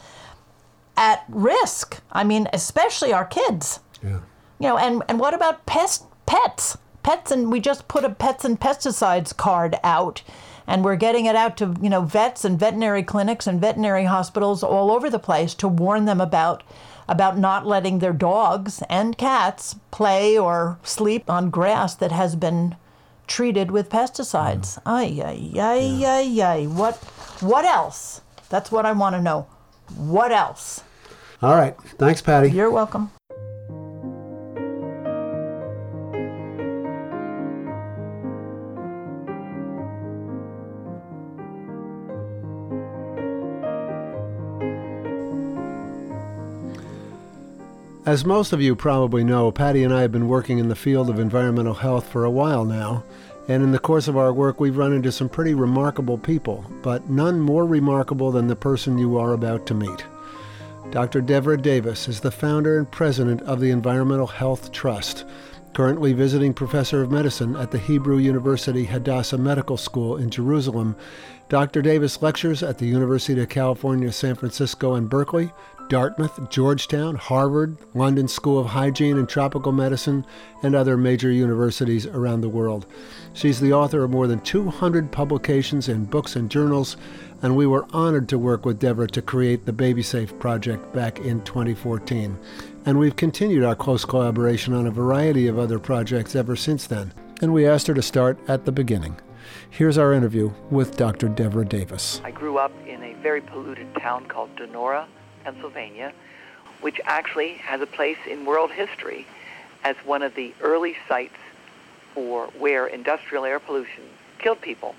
at 0.98 1.24
risk. 1.30 2.02
I 2.12 2.24
mean, 2.24 2.48
especially 2.52 3.14
our 3.14 3.26
kids. 3.26 3.80
yeah. 4.04 4.20
You 4.60 4.70
know, 4.70 4.78
and 4.78 5.04
and 5.08 5.20
what 5.20 5.36
about 5.36 5.68
pest 5.68 6.06
pets? 6.26 6.80
Pets, 7.04 7.30
and 7.30 7.52
we 7.52 7.60
just 7.60 7.88
put 7.88 8.04
a 8.04 8.10
pets 8.10 8.44
and 8.44 8.60
pesticides 8.60 9.38
card 9.38 9.76
out. 9.84 10.24
And 10.68 10.84
we're 10.84 10.98
getting 10.98 11.26
it 11.26 11.36
out 11.36 11.56
to, 11.58 11.76
you 11.82 11.90
know, 11.90 12.02
vets 12.02 12.44
and 12.44 12.60
veterinary 12.60 13.02
clinics 13.02 13.48
and 13.48 13.60
veterinary 13.60 14.04
hospitals 14.06 14.64
all 14.64 14.92
over 14.92 15.10
the 15.10 15.20
place 15.20 15.54
to 15.56 15.68
warn 15.68 16.06
them 16.06 16.22
about 16.22 16.64
about 17.08 17.38
not 17.38 17.66
letting 17.66 18.00
their 18.00 18.14
dogs 18.14 18.84
and 18.90 19.18
cats 19.18 19.76
play 19.92 20.38
or 20.38 20.78
sleep 20.84 21.30
on 21.30 21.50
grass 21.50 21.96
that 21.96 22.12
has 22.12 22.36
been 22.36 22.76
treated 23.28 23.72
with 23.72 23.90
pesticides. 23.90 24.80
Mm-hmm. 24.84 24.90
Ay, 24.90 25.22
ay, 25.24 25.52
ay, 25.56 26.06
ay, 26.06 26.42
ay. 26.42 26.66
What, 26.66 26.96
what 27.42 27.66
else? 27.66 28.22
That's 28.50 28.72
what 28.72 28.86
I 28.86 28.92
want 28.92 29.16
to 29.16 29.22
know. 29.22 29.48
What 29.96 30.32
else? 30.32 30.84
All 31.42 31.56
right. 31.56 31.78
Thanks, 31.98 32.22
Patti. 32.22 32.52
You're 32.52 32.72
welcome. 32.72 33.12
As 48.08 48.24
most 48.24 48.54
of 48.54 48.62
you 48.62 48.74
probably 48.74 49.26
know, 49.26 49.52
Patty 49.52 49.84
and 49.84 49.94
I 49.94 50.00
have 50.00 50.14
been 50.14 50.30
working 50.30 50.60
in 50.60 50.70
the 50.70 50.78
field 50.78 51.10
of 51.10 51.20
environmental 51.20 51.74
health 51.74 52.08
for 52.08 52.24
a 52.24 52.32
while 52.32 52.64
now, 52.64 53.04
and 53.50 53.62
in 53.62 53.74
the 53.74 53.80
course 53.80 54.08
of 54.08 54.16
our 54.16 54.32
work, 54.32 54.62
we've 54.62 54.78
run 54.78 54.94
into 54.94 55.12
some 55.12 55.28
pretty 55.28 55.54
remarkable 55.54 56.18
people, 56.18 56.64
but 56.82 57.10
none 57.10 57.42
more 57.42 57.66
remarkable 57.66 58.32
than 58.32 58.48
the 58.48 58.56
person 58.56 58.98
you 58.98 59.18
are 59.18 59.34
about 59.34 59.66
to 59.66 59.74
meet. 59.74 60.06
Dr. 60.90 61.22
Devra 61.22 61.62
Davis 61.62 62.08
is 62.08 62.22
the 62.22 62.32
founder 62.32 62.78
and 62.78 62.90
president 62.90 63.42
of 63.42 63.60
the 63.60 63.72
Environmental 63.72 64.28
Health 64.28 64.72
Trust, 64.72 65.26
currently 65.74 66.14
visiting 66.14 66.54
professor 66.54 67.02
of 67.02 67.12
medicine 67.12 67.58
at 67.58 67.72
the 67.72 67.78
Hebrew 67.78 68.20
University 68.20 68.86
Hadassah 68.86 69.38
Medical 69.38 69.76
School 69.76 70.16
in 70.16 70.30
Jerusalem. 70.30 70.96
Dr. 71.50 71.82
Davis 71.82 72.22
lectures 72.22 72.64
at 72.64 72.78
the 72.78 72.88
University 72.88 73.42
of 73.42 73.50
California, 73.50 74.14
San 74.14 74.36
Francisco, 74.36 74.94
and 74.94 75.10
Berkeley, 75.10 75.52
Dartmouth, 75.90 76.50
Georgetown, 76.50 77.16
Harvard, 77.16 77.78
London 77.94 78.28
School 78.28 78.60
of 78.60 78.68
Hygiene 78.68 79.18
and 79.18 79.28
Tropical 79.28 79.72
Medicine, 79.72 80.26
and 80.64 80.76
other 80.76 80.98
major 80.98 81.32
universities 81.32 82.06
around 82.06 82.42
the 82.42 82.50
world. 82.50 82.86
She's 83.34 83.60
the 83.60 83.74
author 83.74 84.04
of 84.04 84.12
more 84.12 84.28
than 84.28 84.42
200 84.42 85.12
publications 85.12 85.90
in 85.90 86.06
books 86.06 86.36
and 86.36 86.50
journals, 86.50 86.98
and 87.42 87.56
we 87.56 87.68
were 87.68 87.86
honored 87.92 88.28
to 88.30 88.40
work 88.40 88.66
with 88.66 88.80
Devra 88.82 89.10
to 89.12 89.22
create 89.22 89.66
the 89.66 89.74
Baby 89.74 90.04
Safe 90.04 90.38
project 90.40 90.94
back 90.94 91.20
in 91.20 91.42
2014. 91.44 92.38
And 92.86 93.00
we've 93.00 93.16
continued 93.16 93.64
our 93.64 93.76
close 93.76 94.06
collaboration 94.06 94.74
on 94.74 94.88
a 94.88 94.92
variety 94.92 95.48
of 95.48 95.60
other 95.60 95.80
projects 95.80 96.36
ever 96.36 96.56
since 96.56 96.88
then. 96.88 97.14
And 97.42 97.54
we 97.54 97.68
asked 97.68 97.88
her 97.88 97.94
to 97.94 98.02
start 98.02 98.40
at 98.48 98.66
the 98.66 98.72
beginning. 98.72 99.16
Here's 99.70 99.98
our 99.98 100.14
interview 100.14 100.52
with 100.70 100.98
Dr. 100.98 101.30
Devra 101.30 101.68
Davis. 101.68 102.22
I 102.24 102.32
grew 102.32 102.58
up 102.58 102.72
in 102.88 103.04
a 103.04 103.14
very 103.22 103.42
polluted 103.42 103.88
town 103.96 104.28
called 104.28 104.56
Donora, 104.56 105.08
Pennsylvania, 105.48 106.12
which 106.82 107.00
actually 107.06 107.54
has 107.54 107.80
a 107.80 107.86
place 107.86 108.18
in 108.30 108.46
world 108.46 108.70
history 108.70 109.26
as 109.86 109.96
one 110.04 110.22
of 110.22 110.36
the 110.36 110.54
early 110.60 110.98
sites 111.08 111.38
for 112.14 112.48
where 112.60 112.86
industrial 112.88 113.46
air 113.46 113.58
pollution 113.58 114.04
killed 114.40 114.60
people. 114.60 114.94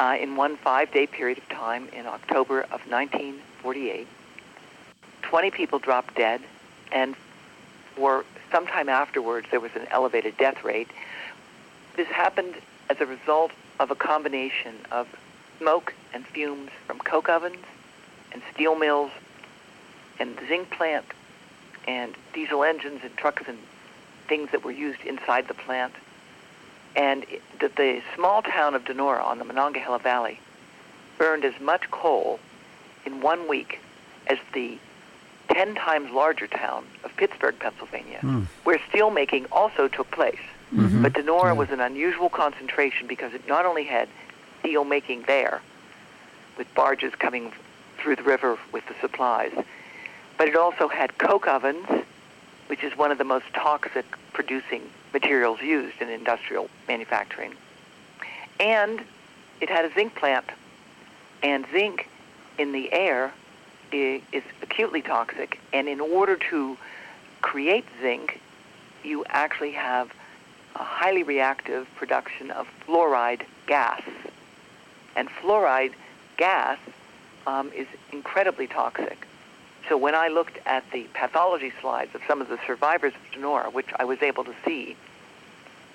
Uh, 0.00 0.16
in 0.20 0.34
one 0.34 0.56
five-day 0.56 1.06
period 1.06 1.38
of 1.38 1.48
time 1.48 1.86
in 1.92 2.06
October 2.06 2.62
of 2.62 2.80
1948, 2.90 4.08
20 5.22 5.50
people 5.52 5.78
dropped 5.78 6.16
dead, 6.16 6.40
and 6.90 7.14
for 7.94 8.24
some 8.50 8.66
time 8.66 8.88
afterwards 8.88 9.46
there 9.52 9.60
was 9.60 9.70
an 9.76 9.86
elevated 9.92 10.36
death 10.38 10.64
rate. 10.64 10.88
This 11.94 12.08
happened 12.08 12.54
as 12.90 13.00
a 13.00 13.06
result 13.06 13.52
of 13.78 13.92
a 13.92 13.94
combination 13.94 14.74
of 14.90 15.06
smoke 15.58 15.94
and 16.12 16.26
fumes 16.26 16.70
from 16.88 16.98
coke 16.98 17.28
ovens 17.28 17.64
and 18.32 18.42
steel 18.52 18.74
mills 18.74 19.12
and 20.22 20.36
the 20.36 20.46
zinc 20.46 20.70
plant 20.70 21.04
and 21.88 22.14
diesel 22.32 22.62
engines 22.62 23.00
and 23.02 23.14
trucks 23.16 23.42
and 23.48 23.58
things 24.28 24.50
that 24.52 24.64
were 24.64 24.70
used 24.70 25.00
inside 25.04 25.48
the 25.48 25.54
plant. 25.54 25.92
And 26.94 27.24
it, 27.24 27.42
the, 27.58 27.68
the 27.68 28.02
small 28.14 28.40
town 28.42 28.74
of 28.74 28.84
Donora 28.84 29.22
on 29.24 29.38
the 29.38 29.44
Monongahela 29.44 29.98
Valley 29.98 30.38
burned 31.18 31.44
as 31.44 31.58
much 31.60 31.90
coal 31.90 32.38
in 33.04 33.20
one 33.20 33.48
week 33.48 33.80
as 34.28 34.38
the 34.54 34.78
10 35.48 35.74
times 35.74 36.12
larger 36.12 36.46
town 36.46 36.86
of 37.02 37.14
Pittsburgh, 37.16 37.58
Pennsylvania, 37.58 38.20
mm. 38.22 38.46
where 38.62 38.78
steelmaking 38.90 39.46
also 39.50 39.88
took 39.88 40.08
place. 40.12 40.40
Mm-hmm. 40.72 41.02
But 41.02 41.14
Donora 41.14 41.46
yeah. 41.46 41.52
was 41.52 41.70
an 41.70 41.80
unusual 41.80 42.30
concentration 42.30 43.08
because 43.08 43.34
it 43.34 43.46
not 43.48 43.66
only 43.66 43.84
had 43.84 44.08
steel 44.60 44.84
making 44.84 45.22
there, 45.22 45.60
with 46.56 46.72
barges 46.74 47.12
coming 47.16 47.52
through 47.98 48.14
the 48.14 48.22
river 48.22 48.56
with 48.72 48.86
the 48.86 48.94
supplies, 49.00 49.52
but 50.38 50.48
it 50.48 50.56
also 50.56 50.88
had 50.88 51.16
coke 51.18 51.46
ovens, 51.46 51.86
which 52.66 52.82
is 52.82 52.96
one 52.96 53.10
of 53.10 53.18
the 53.18 53.24
most 53.24 53.46
toxic 53.54 54.04
producing 54.32 54.82
materials 55.12 55.60
used 55.60 56.00
in 56.00 56.08
industrial 56.08 56.68
manufacturing. 56.88 57.54
And 58.58 59.02
it 59.60 59.68
had 59.68 59.84
a 59.84 59.92
zinc 59.94 60.14
plant. 60.14 60.46
And 61.42 61.66
zinc 61.72 62.08
in 62.58 62.72
the 62.72 62.92
air 62.92 63.32
is 63.92 64.42
acutely 64.62 65.02
toxic. 65.02 65.60
And 65.72 65.88
in 65.88 66.00
order 66.00 66.36
to 66.50 66.76
create 67.42 67.84
zinc, 68.00 68.40
you 69.04 69.24
actually 69.28 69.72
have 69.72 70.12
a 70.76 70.82
highly 70.82 71.22
reactive 71.22 71.86
production 71.96 72.50
of 72.50 72.66
fluoride 72.86 73.42
gas. 73.66 74.02
And 75.16 75.28
fluoride 75.28 75.92
gas 76.38 76.78
um, 77.46 77.70
is 77.74 77.86
incredibly 78.12 78.66
toxic. 78.66 79.26
So 79.88 79.96
when 79.96 80.14
I 80.14 80.28
looked 80.28 80.58
at 80.66 80.88
the 80.92 81.06
pathology 81.14 81.72
slides 81.80 82.14
of 82.14 82.22
some 82.26 82.40
of 82.40 82.48
the 82.48 82.58
survivors 82.66 83.12
of 83.14 83.40
Donora, 83.40 83.72
which 83.72 83.88
I 83.96 84.04
was 84.04 84.22
able 84.22 84.44
to 84.44 84.54
see, 84.64 84.96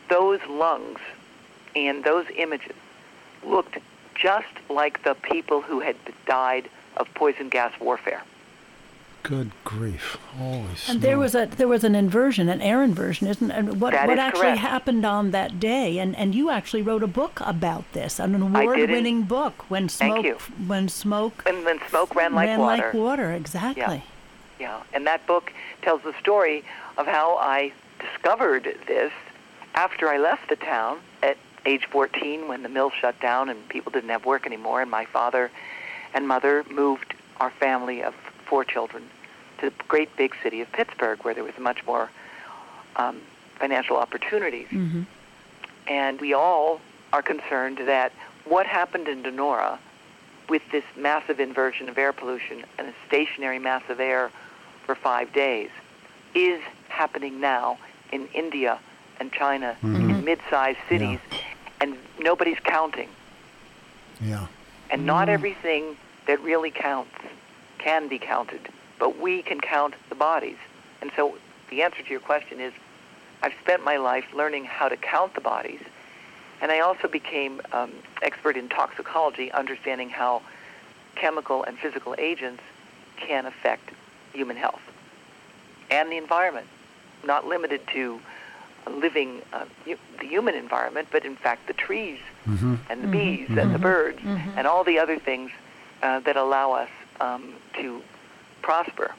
those 0.10 0.39
lungs 0.50 1.00
and 1.75 2.03
those 2.03 2.25
images 2.36 2.75
looked 3.44 3.77
just 4.15 4.48
like 4.70 5.03
the 5.03 5.13
people 5.15 5.62
who 5.62 5.79
had 5.79 5.96
died 6.25 6.70
of 6.98 7.08
poison 7.13 7.50
gas 7.50 7.72
warfare. 7.79 8.24
Good 9.24 9.51
grief! 9.65 10.17
Holy 10.38 10.65
And 10.88 11.01
there 11.01 11.17
was 11.17 11.36
a 11.36 11.47
there 11.47 11.67
was 11.67 11.83
an 11.83 11.95
inversion, 11.95 12.47
an 12.47 12.62
air 12.62 12.81
inversion, 12.81 13.27
isn't? 13.27 13.51
And 13.51 13.81
what 13.81 13.91
that 13.91 14.07
what 14.07 14.19
actually 14.19 14.41
correct. 14.43 14.59
happened 14.59 15.05
on 15.05 15.31
that 15.31 15.59
day? 15.59 16.00
And 16.00 16.15
and 16.15 16.33
you 16.33 16.50
actually 16.50 16.81
wrote 16.81 17.03
a 17.03 17.07
book 17.07 17.41
about 17.41 17.91
this, 17.93 18.19
an 18.19 18.36
award-winning 18.41 19.24
book. 19.24 19.69
When 19.69 19.89
smoke, 19.89 20.41
when 20.67 20.88
smoke, 20.88 21.43
when, 21.45 21.65
when 21.65 21.79
smoke 21.89 22.15
ran 22.15 22.33
like 22.33 22.47
ran 22.47 22.59
water. 22.59 22.83
like 22.83 22.93
water, 22.93 23.31
exactly. 23.31 24.03
Yeah. 24.59 24.79
yeah, 24.79 24.83
and 24.93 25.05
that 25.07 25.25
book 25.27 25.51
tells 25.81 26.01
the 26.03 26.13
story 26.19 26.63
of 26.97 27.05
how 27.05 27.36
I 27.38 27.74
discovered 28.00 28.63
this 28.88 29.12
after 29.75 30.07
I 30.07 30.17
left 30.17 30.50
the 30.50 30.55
town 30.55 31.00
at 31.21 31.38
age 31.65 31.86
14 31.91 32.47
when 32.47 32.63
the 32.63 32.69
mill 32.69 32.91
shut 32.91 33.19
down 33.19 33.50
and 33.50 33.67
people 33.67 33.91
didn't 33.91 34.09
have 34.09 34.25
work 34.25 34.45
anymore, 34.45 34.81
and 34.81 34.89
my 34.89 35.05
father 35.05 35.51
and 36.13 36.27
mother 36.27 36.63
moved 36.71 37.13
our 37.39 37.51
family 37.51 38.01
of 38.01 38.15
four 38.49 38.63
children 38.63 39.03
to 39.59 39.69
the 39.69 39.75
great 39.87 40.15
big 40.15 40.35
city 40.43 40.61
of 40.61 40.71
Pittsburgh, 40.71 41.23
where 41.23 41.33
there 41.33 41.43
was 41.43 41.57
much 41.59 41.85
more 41.85 42.09
um, 42.95 43.21
financial 43.59 43.97
opportunities. 43.97 44.67
Mm-hmm. 44.67 45.03
And 45.87 46.19
we 46.21 46.33
all 46.33 46.79
are 47.13 47.21
concerned 47.21 47.79
that 47.85 48.11
what 48.45 48.65
happened 48.65 49.07
in 49.07 49.23
Donora 49.23 49.79
with 50.49 50.61
this 50.71 50.83
massive 50.95 51.39
inversion 51.39 51.89
of 51.89 51.97
air 51.97 52.13
pollution 52.13 52.63
and 52.77 52.87
a 52.87 52.93
stationary 53.07 53.59
mass 53.59 53.83
of 53.89 53.99
air 53.99 54.31
for 54.85 54.95
five 54.95 55.33
days 55.33 55.69
is 56.33 56.61
happening 56.87 57.39
now 57.39 57.77
in 58.11 58.27
India 58.33 58.79
and 59.19 59.31
China 59.31 59.75
mm-hmm. 59.81 60.09
in 60.09 60.23
mid-sized 60.23 60.77
cities, 60.87 61.19
yeah. 61.31 61.37
and 61.81 61.97
nobody's 62.19 62.59
counting. 62.63 63.09
Yeah. 64.21 64.47
And 64.89 65.05
not 65.05 65.27
mm. 65.27 65.31
everything 65.31 65.97
that 66.27 66.39
really 66.41 66.71
counts 66.71 67.11
can 67.77 68.07
be 68.07 68.19
counted 68.19 68.69
but 69.00 69.19
we 69.19 69.41
can 69.41 69.60
count 69.60 69.93
the 70.10 70.15
bodies. 70.15 70.57
And 71.01 71.12
so 71.15 71.38
the 71.69 71.84
answer 71.84 72.01
to 72.03 72.10
your 72.10 72.19
question 72.19 72.60
is 72.60 72.74
I've 73.41 73.53
spent 73.62 73.84
my 73.84 73.98
life 73.98 74.25
learning 74.34 74.65
how 74.65 74.89
to 74.89 74.98
count 74.98 75.36
the 75.36 75.41
bodies, 75.41 75.81
and 76.62 76.72
I 76.72 76.79
also 76.79 77.07
became 77.07 77.62
um, 77.72 77.91
expert 78.22 78.57
in 78.57 78.67
toxicology, 78.67 79.51
understanding 79.51 80.10
how 80.10 80.41
chemical 81.15 81.63
and 81.63 81.77
physical 81.77 82.15
agents 82.17 82.63
can 83.17 83.46
affect 83.46 83.91
human 84.34 84.57
health 84.57 84.81
and 85.89 86.12
the 86.12 86.17
environment, 86.17 86.67
not 87.24 87.46
limited 87.46 87.81
to 87.93 88.19
living 88.89 89.41
uh, 89.53 89.65
the 89.86 90.25
human 90.25 90.55
environment, 90.55 91.07
but 91.12 91.25
in 91.25 91.36
fact 91.36 91.67
the 91.67 91.74
trees 91.74 92.19
mm-hmm. 92.48 92.75
and 92.89 93.01
the 93.01 93.07
mm-hmm. 93.07 93.12
bees 93.12 93.50
mm-hmm. 93.50 93.60
and 93.60 93.74
the 93.74 93.79
birds 93.79 94.19
mm-hmm. 94.19 94.57
and 94.57 94.67
all 94.67 94.84
the 94.84 95.00
other 95.00 95.17
things 95.17 95.51
uh, 96.03 96.19
that 96.22 96.38
allow 96.38 96.72
us 96.72 96.89
um, 97.19 97.53
to 97.79 98.01
prosper. 98.62 99.13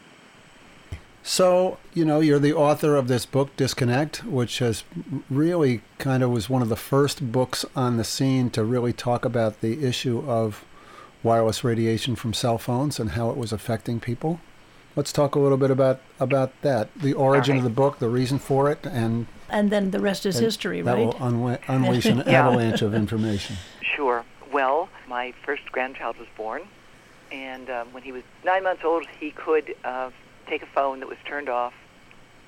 So, 1.23 1.77
you 1.93 2.05
know, 2.05 2.21
you're 2.21 2.39
the 2.39 2.55
author 2.55 2.97
of 2.97 3.07
this 3.09 3.27
book, 3.27 3.55
Disconnect, 3.57 4.25
which 4.25 4.61
has 4.61 4.85
really 5.29 5.83
kind 5.99 6.23
of 6.23 6.31
was 6.31 6.49
one 6.49 6.63
of 6.63 6.69
the 6.71 6.77
first 6.77 7.31
books 7.33 7.67
on 7.77 7.97
the 7.99 8.05
scene 8.05 8.49
to 8.51 8.65
really 8.65 8.93
talk 8.95 9.25
about 9.27 9.61
the 9.61 9.85
issue 9.85 10.25
of 10.27 10.65
wireless 11.23 11.63
radiation 11.65 12.17
from 12.17 12.33
cell 12.33 12.57
phones 12.57 12.99
and 12.99 13.11
how 13.11 13.29
it 13.31 13.37
was 13.37 13.53
affecting 13.53 14.01
people. 14.01 14.41
Let's 14.97 15.13
talk 15.13 15.35
a 15.35 15.39
little 15.39 15.59
bit 15.59 15.71
about 15.71 16.01
about 16.19 16.51
that, 16.63 16.89
the 16.97 17.13
origin 17.13 17.53
right. 17.57 17.59
of 17.59 17.65
the 17.65 17.71
book, 17.71 17.99
the 17.99 18.09
reason 18.09 18.39
for 18.39 18.71
it, 18.71 18.85
and 18.87 19.27
And 19.51 19.71
then 19.71 19.91
the 19.91 20.01
rest 20.01 20.25
is 20.25 20.37
and 20.37 20.45
history, 20.45 20.81
that 20.83 20.95
right? 20.95 21.07
will 21.07 21.13
unwa- 21.15 21.59
unleash 21.69 22.07
an 22.07 22.23
Yeah. 22.27 22.47
avalanche 22.47 22.81
of 22.83 22.95
information. 22.95 23.57
Sure. 23.83 24.25
Well, 24.51 24.89
my 25.07 25.35
first 25.45 25.71
grandchild 25.73 26.17
was 26.17 26.27
born, 26.37 26.63
and 27.31 27.71
um, 27.71 27.93
when 27.93 28.03
he 28.03 28.13
was 28.13 28.23
nine 28.45 28.65
months 28.65 28.83
old, 28.85 29.07
he 29.21 29.31
could 29.31 29.75
uh, 29.85 30.11
take 30.47 30.63
a 30.63 30.67
phone 30.67 31.01
that 31.01 31.09
was 31.09 31.19
turned 31.27 31.49
off, 31.49 31.75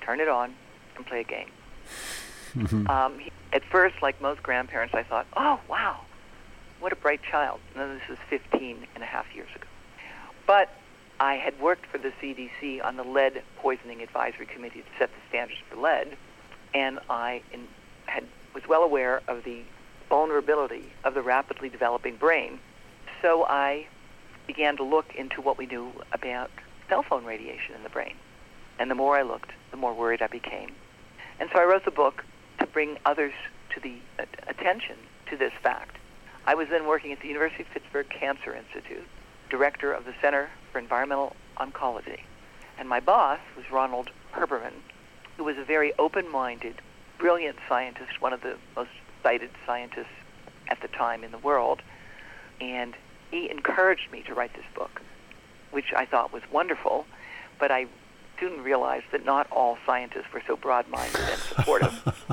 turn 0.01 0.19
it 0.19 0.27
on, 0.27 0.53
and 0.95 1.05
play 1.05 1.21
a 1.21 1.23
game. 1.23 1.49
Um, 2.89 3.19
he, 3.19 3.31
at 3.53 3.63
first, 3.65 4.01
like 4.01 4.21
most 4.21 4.43
grandparents, 4.43 4.93
I 4.93 5.03
thought, 5.03 5.25
oh, 5.37 5.59
wow, 5.69 6.01
what 6.79 6.91
a 6.91 6.95
bright 6.95 7.21
child. 7.23 7.59
No, 7.75 7.93
this 7.93 8.07
was 8.09 8.17
15 8.29 8.87
and 8.95 9.03
a 9.03 9.07
half 9.07 9.25
years 9.33 9.49
ago. 9.55 9.67
But 10.45 10.69
I 11.19 11.35
had 11.35 11.59
worked 11.61 11.85
for 11.85 11.97
the 11.97 12.11
CDC 12.21 12.83
on 12.83 12.97
the 12.97 13.03
lead 13.03 13.43
poisoning 13.57 14.01
advisory 14.01 14.47
committee 14.47 14.81
to 14.81 14.87
set 14.97 15.09
the 15.11 15.21
standards 15.29 15.59
for 15.69 15.77
lead, 15.77 16.17
and 16.73 16.99
I 17.09 17.41
in, 17.53 17.67
had 18.05 18.25
was 18.53 18.67
well 18.67 18.83
aware 18.83 19.21
of 19.27 19.43
the 19.43 19.61
vulnerability 20.09 20.91
of 21.03 21.13
the 21.13 21.21
rapidly 21.21 21.69
developing 21.69 22.17
brain. 22.17 22.59
So 23.21 23.45
I 23.45 23.87
began 24.53 24.75
to 24.75 24.83
look 24.83 25.15
into 25.15 25.39
what 25.39 25.57
we 25.57 25.65
knew 25.65 25.89
about 26.11 26.51
cell 26.89 27.03
phone 27.03 27.23
radiation 27.23 27.73
in 27.73 27.83
the 27.83 27.89
brain. 27.89 28.15
And 28.79 28.91
the 28.91 28.95
more 28.95 29.15
I 29.17 29.21
looked, 29.21 29.51
the 29.71 29.77
more 29.77 29.93
worried 29.93 30.21
I 30.21 30.27
became. 30.27 30.71
And 31.39 31.49
so 31.53 31.59
I 31.59 31.63
wrote 31.63 31.85
the 31.85 31.91
book 31.91 32.25
to 32.59 32.67
bring 32.67 32.97
others 33.05 33.31
to 33.73 33.79
the 33.79 33.95
attention 34.47 34.97
to 35.29 35.37
this 35.37 35.53
fact. 35.63 35.95
I 36.45 36.55
was 36.55 36.67
then 36.69 36.85
working 36.85 37.13
at 37.13 37.21
the 37.21 37.29
University 37.29 37.63
of 37.63 37.69
Pittsburgh 37.69 38.09
Cancer 38.09 38.53
Institute, 38.53 39.07
director 39.49 39.93
of 39.93 40.03
the 40.03 40.13
Center 40.21 40.49
for 40.73 40.79
Environmental 40.79 41.33
Oncology. 41.57 42.19
And 42.77 42.89
my 42.89 42.99
boss 42.99 43.39
was 43.55 43.63
Ronald 43.71 44.09
Herberman, 44.33 44.73
who 45.37 45.45
was 45.45 45.57
a 45.57 45.63
very 45.63 45.93
open-minded, 45.97 46.75
brilliant 47.17 47.55
scientist, 47.69 48.19
one 48.19 48.33
of 48.33 48.41
the 48.41 48.57
most 48.75 48.89
cited 49.23 49.51
scientists 49.65 50.17
at 50.67 50.81
the 50.81 50.89
time 50.89 51.23
in 51.23 51.31
the 51.31 51.37
world. 51.37 51.81
And 52.59 52.95
he 53.31 53.49
encouraged 53.49 54.11
me 54.11 54.21
to 54.27 54.33
write 54.35 54.53
this 54.53 54.65
book, 54.75 55.01
which 55.71 55.93
I 55.95 56.05
thought 56.05 56.31
was 56.31 56.43
wonderful, 56.51 57.05
but 57.59 57.71
I 57.71 57.87
soon 58.39 58.63
realized 58.63 59.05
that 59.11 59.25
not 59.25 59.49
all 59.51 59.77
scientists 59.85 60.31
were 60.33 60.41
so 60.45 60.55
broad-minded 60.55 61.19
and 61.19 61.39
supportive, 61.39 62.25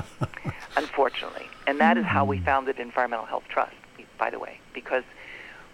unfortunately. 0.77 1.47
And 1.67 1.79
that 1.79 1.97
is 1.97 2.05
how 2.05 2.25
we 2.25 2.37
hmm. 2.37 2.45
founded 2.45 2.79
Environmental 2.79 3.25
Health 3.25 3.43
Trust, 3.47 3.75
by 4.17 4.29
the 4.29 4.39
way, 4.39 4.59
because 4.73 5.03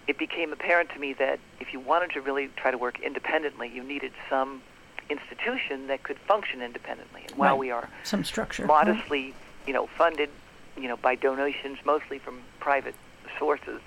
it 0.07 0.17
became 0.17 0.53
apparent 0.53 0.89
to 0.91 0.99
me 0.99 1.13
that 1.13 1.39
if 1.59 1.73
you 1.73 1.79
wanted 1.79 2.11
to 2.11 2.21
really 2.21 2.49
try 2.55 2.69
to 2.69 2.77
work 2.77 2.99
independently, 2.99 3.69
you 3.73 3.83
needed 3.83 4.11
some 4.29 4.61
institution 5.09 5.87
that 5.87 6.03
could 6.03 6.17
function 6.19 6.61
independently. 6.61 7.23
And 7.27 7.37
while 7.37 7.51
Right. 7.51 7.59
we 7.59 7.71
are 7.71 7.89
Some 8.03 8.23
structure. 8.23 8.65
modestly, 8.65 9.33
you 9.65 9.73
know, 9.73 9.87
funded, 9.87 10.29
you 10.77 10.87
know, 10.87 10.97
by 10.97 11.15
donations 11.15 11.79
mostly 11.85 12.19
from 12.19 12.41
private 12.59 12.95
sources. 13.39 13.81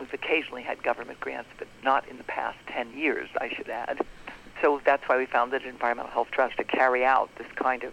We've 0.00 0.12
occasionally 0.12 0.62
had 0.62 0.82
government 0.82 1.20
grants, 1.20 1.50
but 1.58 1.68
not 1.82 2.08
in 2.08 2.18
the 2.18 2.24
past 2.24 2.58
10 2.68 2.96
years, 2.96 3.28
I 3.40 3.48
should 3.48 3.68
add. 3.68 4.00
So 4.60 4.80
that's 4.84 5.02
why 5.08 5.18
we 5.18 5.26
founded 5.26 5.62
Environmental 5.64 6.10
Health 6.10 6.28
Trust 6.30 6.56
to 6.56 6.64
carry 6.64 7.04
out 7.04 7.30
this 7.36 7.46
kind 7.54 7.84
of 7.84 7.92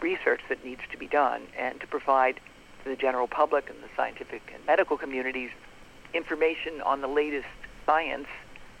research 0.00 0.40
that 0.48 0.64
needs 0.64 0.82
to 0.90 0.98
be 0.98 1.06
done 1.06 1.42
and 1.56 1.80
to 1.80 1.86
provide 1.86 2.40
to 2.82 2.90
the 2.90 2.96
general 2.96 3.28
public 3.28 3.70
and 3.70 3.78
the 3.82 3.88
scientific 3.96 4.42
and 4.54 4.64
medical 4.66 4.98
communities 4.98 5.50
information 6.14 6.80
on 6.82 7.00
the 7.00 7.06
latest 7.06 7.46
science 7.86 8.26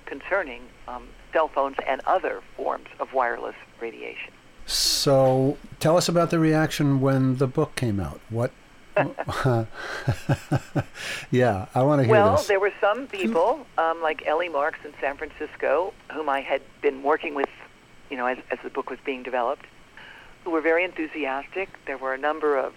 concerning 0.06 0.62
um, 0.88 1.08
cell 1.32 1.48
phones 1.48 1.76
and 1.86 2.00
other 2.06 2.42
forms 2.56 2.88
of 3.00 3.12
wireless 3.12 3.54
radiation. 3.80 4.32
So, 4.66 5.56
tell 5.80 5.96
us 5.96 6.08
about 6.08 6.30
the 6.30 6.38
reaction 6.38 7.00
when 7.00 7.38
the 7.38 7.46
book 7.46 7.74
came 7.74 7.98
out. 7.98 8.20
What? 8.28 8.52
yeah, 11.30 11.66
I 11.74 11.82
want 11.82 12.00
to 12.00 12.04
hear 12.04 12.12
Well, 12.12 12.36
this. 12.36 12.46
there 12.46 12.60
were 12.60 12.72
some 12.80 13.06
people, 13.06 13.66
um, 13.78 14.02
like 14.02 14.26
Ellie 14.26 14.48
Marks 14.48 14.78
in 14.84 14.92
San 15.00 15.16
Francisco, 15.16 15.94
whom 16.12 16.28
I 16.28 16.40
had 16.40 16.62
been 16.82 17.02
working 17.02 17.34
with, 17.34 17.48
you 18.10 18.16
know, 18.16 18.26
as, 18.26 18.38
as 18.50 18.58
the 18.62 18.70
book 18.70 18.90
was 18.90 18.98
being 19.04 19.22
developed, 19.22 19.66
who 20.44 20.50
were 20.50 20.60
very 20.60 20.84
enthusiastic. 20.84 21.68
There 21.86 21.96
were 21.98 22.12
a 22.14 22.18
number 22.18 22.56
of 22.58 22.74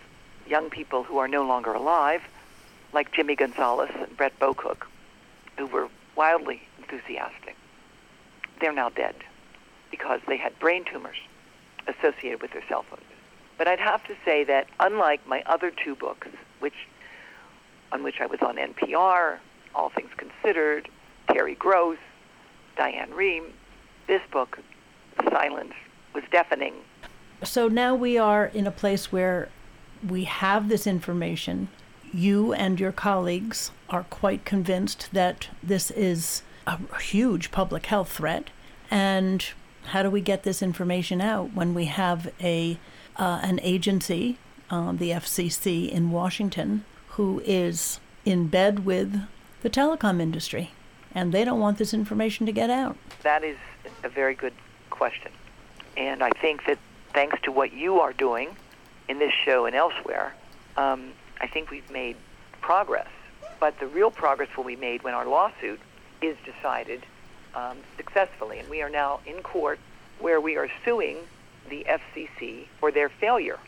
young 0.48 0.70
people 0.70 1.04
who 1.04 1.18
are 1.18 1.28
no 1.28 1.46
longer 1.46 1.74
alive, 1.74 2.22
like 2.94 3.12
Jimmy 3.12 3.36
Gonzalez 3.36 3.92
and 3.96 4.16
Brett 4.16 4.38
Bocook, 4.40 4.88
who 5.58 5.66
were 5.66 5.90
wildly 6.16 6.62
enthusiastic. 6.78 7.56
They're 8.62 8.72
now 8.74 8.90
dead 8.90 9.16
because 9.92 10.22
they 10.28 10.38
had 10.38 10.58
brain 10.60 10.86
tumors 10.86 11.18
associated 11.88 12.42
with 12.42 12.52
their 12.52 12.64
cell 12.68 12.84
phones. 12.84 13.02
But 13.58 13.68
I'd 13.68 13.80
have 13.80 14.04
to 14.06 14.16
say 14.26 14.44
that 14.46 14.68
unlike 14.80 15.26
my 15.28 15.44
other 15.46 15.72
two 15.72 15.96
books, 15.96 16.28
which 16.60 16.74
on 17.92 18.04
which 18.04 18.20
I 18.20 18.26
was 18.26 18.40
on 18.42 18.58
NPR, 18.58 19.38
All 19.74 19.90
Things 19.90 20.10
Considered, 20.18 20.90
Terry 21.32 21.56
Gross, 21.56 21.98
Diane 22.76 23.12
Rehm, 23.12 23.52
this 24.08 24.22
book, 24.32 24.60
Silence, 25.30 25.74
was 26.14 26.24
deafening. 26.32 26.74
So 27.44 27.68
now 27.68 27.96
we 27.96 28.18
are 28.18 28.46
in 28.46 28.68
a 28.68 28.72
place 28.72 29.12
where 29.12 29.50
we 30.06 30.26
have 30.26 30.68
this 30.68 30.86
information. 30.86 31.70
You 32.14 32.54
and 32.54 32.80
your 32.80 32.92
colleagues 32.92 33.72
are 33.90 34.04
quite 34.04 34.46
convinced 34.46 35.10
that 35.14 35.50
this 35.64 35.92
is 35.92 36.44
a 36.68 36.80
huge 37.00 37.52
public 37.52 37.86
health 37.86 38.12
threat. 38.12 38.50
And 38.90 39.46
how 39.88 40.04
do 40.04 40.10
we 40.10 40.22
get 40.22 40.44
this 40.44 40.62
information 40.62 41.22
out 41.22 41.54
when 41.54 41.74
we 41.74 41.86
have 41.86 42.32
a 42.42 42.80
uh, 43.18 43.40
an 43.44 43.60
agency, 43.62 44.38
um, 44.70 44.98
the 44.98 45.12
FCC 45.12 45.90
in 45.90 46.12
Washington, 46.12 46.86
who 47.10 47.42
is 47.46 48.00
in 48.26 48.48
bed 48.48 48.86
with 48.86 49.22
the 49.62 49.70
telecom 49.70 50.22
industry, 50.22 50.72
and 51.14 51.32
they 51.32 51.46
don't 51.46 51.60
want 51.60 51.78
this 51.78 51.94
information 51.94 52.46
to 52.46 52.52
get 52.52 52.70
out? 52.70 52.98
That 53.24 53.44
is 53.44 53.58
a 54.04 54.10
very 54.10 54.36
good 54.36 54.54
question. 54.90 55.32
And 55.98 56.22
I 56.22 56.30
think 56.42 56.66
that 56.66 56.78
thanks 57.14 57.40
to 57.44 57.52
what 57.52 57.74
you 57.74 58.00
are 58.00 58.14
doing 58.14 58.56
in 59.08 59.20
this 59.20 59.34
show 59.46 59.66
and 59.66 59.76
elsewhere, 59.76 60.34
um, 60.78 61.12
I 61.40 61.48
think 61.48 61.70
we've 61.70 61.90
made 61.92 62.18
progress. 62.62 63.08
But 63.60 63.80
the 63.80 63.88
real 63.88 64.12
progress 64.12 64.50
will 64.58 64.66
be 64.66 64.76
made 64.76 65.04
when 65.04 65.14
our 65.14 65.26
lawsuit 65.26 65.80
is 66.22 66.36
decided 66.44 67.06
um, 67.54 67.78
successfully. 67.96 68.60
And 68.60 68.70
we 68.70 68.82
are 68.82 68.90
now 68.90 69.22
in 69.26 69.42
court 69.42 69.80
where 70.20 70.42
we 70.42 70.58
are 70.58 70.70
suing 70.84 71.18
the 71.70 71.86
FCC 71.90 72.68
for 72.80 72.92
their 72.92 73.10
failure 73.10 73.60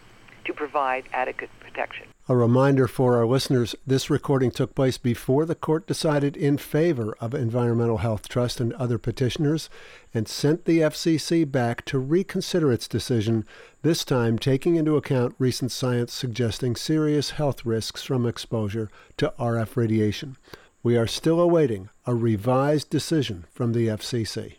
to 0.46 0.54
provide 0.54 1.04
adequate 1.12 1.50
protection. 1.60 2.08
A 2.30 2.36
reminder 2.36 2.88
for 2.88 3.16
our 3.16 3.26
listeners 3.26 3.76
this 3.86 4.10
recording 4.10 4.52
took 4.52 4.76
place 4.76 4.98
before 4.98 5.46
the 5.46 5.56
court 5.56 5.88
decided 5.88 6.36
in 6.36 6.58
favor 6.58 7.16
of 7.22 7.34
Environmental 7.34 8.00
Health 8.00 8.28
Trust 8.28 8.60
and 8.60 8.74
other 8.74 8.98
petitioners 8.98 9.70
and 10.14 10.28
sent 10.28 10.66
the 10.66 10.80
FCC 10.80 11.50
back 11.50 11.86
to 11.86 12.00
reconsider 12.00 12.72
its 12.72 12.88
decision, 12.88 13.46
this 13.82 14.04
time 14.04 14.38
taking 14.38 14.76
into 14.76 14.98
account 14.98 15.36
recent 15.40 15.72
science 15.72 16.12
suggesting 16.14 16.76
serious 16.76 17.32
health 17.32 17.66
risks 17.66 18.04
from 18.04 18.26
exposure 18.26 18.90
to 19.16 19.34
RF 19.40 19.78
radiation. 19.78 20.36
We 20.84 20.98
are 20.98 21.08
still 21.08 21.40
awaiting 21.40 21.90
a 22.06 22.14
revised 22.14 22.90
decision 22.90 23.46
from 23.54 23.74
the 23.74 23.88
FCC. 23.88 24.56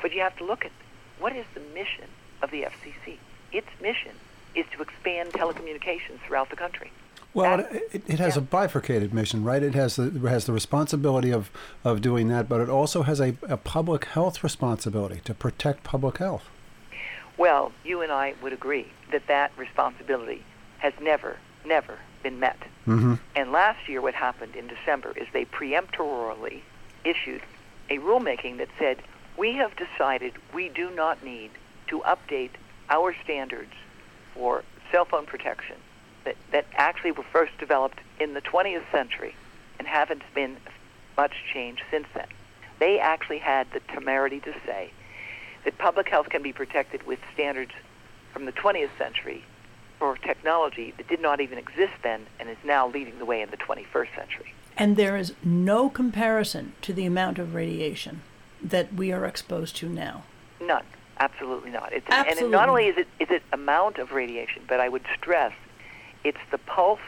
But 0.00 0.12
you 0.12 0.20
have 0.20 0.36
to 0.38 0.44
look 0.44 0.64
at 0.64 0.72
what 1.18 1.34
is 1.34 1.46
the 1.54 1.60
mission 1.74 2.08
of 2.42 2.50
the 2.50 2.62
FCC. 2.62 3.16
Its 3.52 3.68
mission 3.80 4.12
is 4.54 4.66
to 4.72 4.82
expand 4.82 5.32
telecommunications 5.32 6.18
throughout 6.26 6.50
the 6.50 6.56
country. 6.56 6.90
Well, 7.34 7.60
it, 7.60 8.02
it, 8.06 8.18
has 8.18 8.36
yeah. 8.36 8.42
a 8.42 8.44
bifurcated 8.44 9.12
mission, 9.12 9.44
right? 9.44 9.62
It 9.62 9.74
has 9.74 9.96
the 9.96 10.04
it 10.04 10.28
has 10.28 10.46
the 10.46 10.52
responsibility 10.52 11.30
of, 11.30 11.50
of 11.84 12.00
doing 12.00 12.28
that, 12.28 12.48
but 12.48 12.60
it 12.60 12.68
also 12.68 13.02
has 13.02 13.20
a, 13.20 13.36
a 13.42 13.56
public 13.56 14.06
health 14.06 14.42
responsibility 14.42 15.20
to 15.24 15.34
protect 15.34 15.84
public 15.84 16.18
health. 16.18 16.48
Well, 17.36 17.70
you 17.84 18.00
and 18.00 18.10
I 18.10 18.34
would 18.42 18.52
agree 18.52 18.88
that 19.12 19.26
that 19.28 19.52
responsibility 19.56 20.42
has 20.78 20.92
never, 21.00 21.36
never 21.64 21.98
been 22.22 22.40
met. 22.40 22.58
Mm-hmm. 22.86 23.14
And 23.36 23.52
last 23.52 23.88
year, 23.88 24.00
what 24.00 24.14
happened 24.14 24.56
in 24.56 24.66
December 24.66 25.12
is 25.16 25.28
they 25.32 25.44
preemptorily 25.44 26.62
issued 27.04 27.42
a 27.90 27.98
rulemaking 27.98 28.58
that 28.58 28.68
said, 28.78 28.98
we 29.36 29.52
have 29.52 29.72
decided 29.76 30.32
we 30.52 30.68
do 30.68 30.90
not 30.90 31.22
need 31.22 31.50
to 31.88 32.00
update 32.00 32.50
our 32.90 33.14
standards 33.24 33.72
for 34.34 34.64
cell 34.90 35.04
phone 35.04 35.26
protection 35.26 35.76
that, 36.24 36.36
that 36.52 36.66
actually 36.74 37.12
were 37.12 37.24
first 37.32 37.56
developed 37.58 37.98
in 38.20 38.34
the 38.34 38.40
20th 38.40 38.90
century 38.90 39.34
and 39.78 39.86
haven't 39.86 40.22
been 40.34 40.56
much 41.16 41.32
changed 41.52 41.82
since 41.90 42.06
then. 42.14 42.26
They 42.78 42.98
actually 42.98 43.38
had 43.38 43.70
the 43.72 43.80
temerity 43.80 44.40
to 44.40 44.54
say 44.64 44.90
that 45.64 45.78
public 45.78 46.08
health 46.08 46.28
can 46.28 46.42
be 46.42 46.52
protected 46.52 47.06
with 47.06 47.18
standards 47.34 47.72
from 48.32 48.44
the 48.44 48.52
20th 48.52 48.90
century 48.96 49.44
for 49.98 50.16
technology 50.16 50.94
that 50.96 51.08
did 51.08 51.20
not 51.20 51.40
even 51.40 51.58
exist 51.58 51.94
then 52.02 52.26
and 52.38 52.48
is 52.48 52.56
now 52.64 52.86
leading 52.88 53.18
the 53.18 53.24
way 53.24 53.42
in 53.42 53.50
the 53.50 53.56
21st 53.56 54.14
century. 54.14 54.54
And 54.76 54.96
there 54.96 55.16
is 55.16 55.32
no 55.42 55.90
comparison 55.90 56.74
to 56.82 56.92
the 56.92 57.04
amount 57.04 57.38
of 57.38 57.54
radiation 57.54 58.22
that 58.62 58.94
we 58.94 59.10
are 59.10 59.24
exposed 59.24 59.76
to 59.76 59.88
now. 59.88 60.22
None. 60.60 60.84
Absolutely 61.20 61.70
not. 61.70 61.92
It's, 61.92 62.06
Absolutely. 62.08 62.44
And 62.44 62.52
not 62.52 62.68
only 62.68 62.86
is 62.86 62.96
it, 62.96 63.08
is 63.18 63.30
it 63.30 63.42
amount 63.52 63.98
of 63.98 64.12
radiation, 64.12 64.62
but 64.68 64.80
I 64.80 64.88
would 64.88 65.04
stress 65.18 65.52
it's 66.24 66.38
the 66.50 66.58
pulsed 66.58 67.02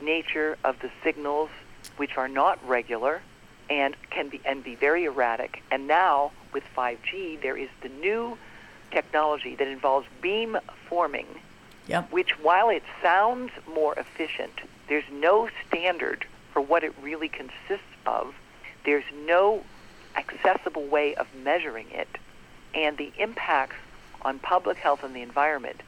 nature 0.00 0.56
of 0.64 0.78
the 0.80 0.90
signals 1.02 1.50
which 1.96 2.16
are 2.16 2.28
not 2.28 2.58
regular 2.66 3.20
and 3.68 3.96
can 4.10 4.28
be 4.28 4.40
and 4.44 4.64
be 4.64 4.74
very 4.74 5.04
erratic. 5.04 5.62
And 5.70 5.86
now 5.86 6.32
with 6.52 6.64
5G, 6.76 7.40
there 7.42 7.56
is 7.56 7.68
the 7.82 7.88
new 7.88 8.36
technology 8.90 9.54
that 9.56 9.68
involves 9.68 10.06
beam 10.20 10.56
forming, 10.88 11.26
Yep. 11.86 12.12
which 12.12 12.38
while 12.40 12.68
it 12.68 12.82
sounds 13.02 13.52
more 13.74 13.94
efficient, 13.94 14.52
there's 14.88 15.04
no 15.12 15.48
standard 15.66 16.24
for 16.52 16.60
what 16.60 16.82
it 16.82 16.92
really 17.02 17.28
consists 17.28 17.94
of. 18.06 18.34
There's 18.84 19.04
no 19.26 19.64
accessible 20.16 20.86
way 20.86 21.14
of 21.14 21.26
measuring 21.44 21.86
it, 21.90 22.08
and 22.74 22.96
the 22.96 23.12
impacts 23.18 23.76
on 24.22 24.38
public 24.38 24.76
health 24.78 25.02
and 25.02 25.14
the 25.14 25.22
environment 25.22 25.80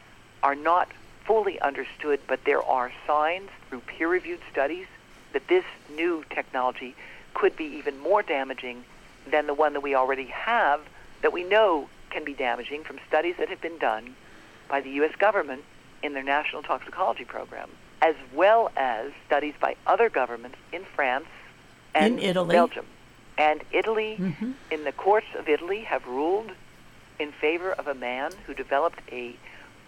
are 0.43 0.55
not 0.55 0.89
fully 1.25 1.61
understood, 1.61 2.21
but 2.27 2.45
there 2.45 2.63
are 2.63 2.91
signs 3.07 3.49
through 3.69 3.81
peer-reviewed 3.81 4.41
studies 4.51 4.87
that 5.33 5.47
this 5.49 5.65
new 5.95 6.25
technology 6.31 6.95
could 7.35 7.55
be 7.57 7.65
even 7.65 7.99
more 7.99 8.23
damaging 8.23 8.85
than 9.31 9.47
the 9.47 9.55
one 9.55 9.73
that 9.73 9.81
we 9.83 9.95
already 9.95 10.27
have 10.27 10.81
that 11.23 11.33
we 11.33 11.45
know 11.45 11.89
can 12.11 12.25
be 12.25 12.35
damaging 12.35 12.83
from 12.83 12.99
studies 13.07 13.37
that 13.39 13.49
have 13.49 13.61
been 13.61 13.79
done 13.79 14.15
by 14.69 14.81
the 14.81 14.91
U.S. 14.91 15.15
government 15.17 15.63
in 16.03 16.13
their 16.15 16.23
national 16.25 16.63
toxicology 16.63 17.25
program, 17.25 17.71
as 18.03 18.17
well 18.35 18.71
as 18.77 19.13
studies 19.27 19.55
by 19.61 19.77
other 19.87 20.11
governments 20.11 20.59
in 20.73 20.85
France 20.85 21.27
and 21.95 22.19
In 22.19 22.25
Italy. 22.25 22.53
Belgium. 22.55 22.87
And 23.39 23.63
Italy, 23.71 24.17
Mhm. 24.19 24.55
in 24.71 24.85
the 24.85 24.93
courts 24.93 25.29
of 25.39 25.49
Italy, 25.49 25.83
have 25.83 26.07
ruled 26.07 26.51
in 27.23 27.33
favor 27.33 27.73
of 27.73 27.87
a 27.87 27.95
man 27.95 28.33
who 28.47 28.53
developed 28.53 29.01
a 29.11 29.37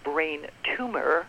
brain 0.04 0.46
tumor 0.76 1.26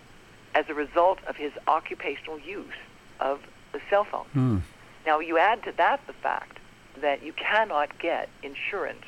as 0.53 0.65
a 0.69 0.73
result 0.73 1.19
of 1.27 1.35
his 1.35 1.51
occupational 1.67 2.39
use 2.39 2.79
of 3.19 3.41
the 3.73 3.81
cell 3.89 4.05
phone. 4.05 4.25
Hmm. 4.33 4.57
Now, 5.05 5.19
you 5.19 5.37
add 5.37 5.63
to 5.63 5.71
that 5.73 6.05
the 6.07 6.13
fact 6.13 6.59
that 7.01 7.23
you 7.23 7.33
cannot 7.33 7.99
get 7.99 8.29
insurance 8.43 9.03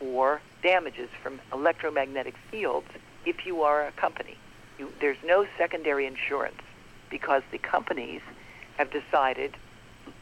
or 0.00 0.40
damages 0.62 1.08
from 1.22 1.40
electromagnetic 1.52 2.34
fields 2.50 2.86
if 3.26 3.46
you 3.46 3.62
are 3.62 3.86
a 3.86 3.92
company. 3.92 4.36
You, 4.78 4.92
there's 5.00 5.18
no 5.24 5.46
secondary 5.58 6.06
insurance 6.06 6.60
because 7.10 7.42
the 7.50 7.58
companies 7.58 8.20
have 8.76 8.90
decided, 8.90 9.56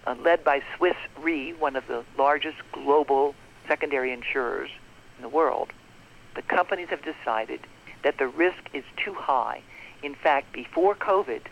uh, 0.06 0.14
led 0.20 0.42
by 0.44 0.62
Swiss 0.76 0.96
Re, 1.20 1.52
one 1.52 1.76
of 1.76 1.86
the 1.86 2.04
largest 2.18 2.58
global 2.72 3.34
secondary 3.68 4.12
insurers 4.12 4.70
in 5.16 5.22
the 5.22 5.28
world, 5.28 5.72
the 6.34 6.42
companies 6.42 6.88
have 6.88 7.02
decided 7.02 7.60
that 8.02 8.18
the 8.18 8.28
risk 8.28 8.70
is 8.72 8.84
too 8.96 9.14
high. 9.14 9.62
In 10.02 10.14
fact, 10.14 10.52
before 10.52 10.94
COVID, 10.94 11.42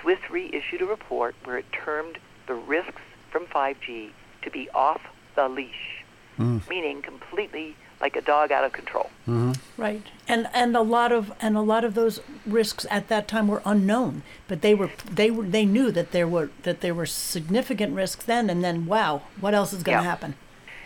Swiss 0.00 0.18
Re 0.30 0.50
issued 0.52 0.82
a 0.82 0.86
report 0.86 1.34
where 1.44 1.58
it 1.58 1.66
termed 1.72 2.18
the 2.46 2.54
risks 2.54 3.02
from 3.30 3.46
5G 3.46 4.10
to 4.42 4.50
be 4.50 4.68
off 4.70 5.00
the 5.34 5.48
leash, 5.48 6.04
hmm. 6.36 6.58
meaning 6.68 7.02
completely 7.02 7.76
like 8.00 8.16
a 8.16 8.20
dog 8.20 8.52
out 8.52 8.64
of 8.64 8.72
control. 8.72 9.08
Mm-hmm. 9.26 9.52
Right. 9.80 10.02
And 10.28 10.48
and 10.52 10.76
a 10.76 10.82
lot 10.82 11.12
of 11.12 11.32
and 11.40 11.56
a 11.56 11.60
lot 11.62 11.84
of 11.84 11.94
those 11.94 12.20
risks 12.44 12.84
at 12.90 13.08
that 13.08 13.28
time 13.28 13.48
were 13.48 13.62
unknown, 13.64 14.22
but 14.48 14.60
they 14.60 14.74
were 14.74 14.90
they 15.10 15.30
were 15.30 15.44
they 15.44 15.64
knew 15.64 15.90
that 15.92 16.10
there 16.12 16.28
were 16.28 16.50
that 16.64 16.80
there 16.80 16.94
were 16.94 17.06
significant 17.06 17.94
risks 17.94 18.24
then 18.24 18.50
and 18.50 18.62
then 18.62 18.84
wow, 18.86 19.22
what 19.40 19.54
else 19.54 19.72
is 19.72 19.82
going 19.82 19.98
to 19.98 20.04
Yeah. 20.04 20.10
happen? 20.10 20.34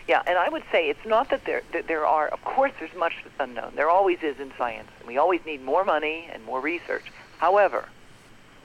Yeah, 0.09 0.23
and 0.25 0.39
I 0.39 0.49
would 0.49 0.63
say 0.71 0.89
it's 0.89 1.05
not 1.05 1.29
that 1.29 1.45
there 1.45 1.61
that 1.71 1.87
there 1.87 2.03
are. 2.03 2.29
Of 2.29 2.43
course, 2.43 2.71
there's 2.79 2.95
much 2.97 3.13
that's 3.23 3.35
unknown. 3.39 3.73
There 3.75 3.91
always 3.91 4.17
is 4.23 4.39
in 4.39 4.51
science, 4.57 4.89
and 4.97 5.07
we 5.07 5.19
always 5.19 5.39
need 5.45 5.63
more 5.63 5.85
money 5.85 6.27
and 6.33 6.43
more 6.43 6.59
research. 6.59 7.11
However, 7.37 7.87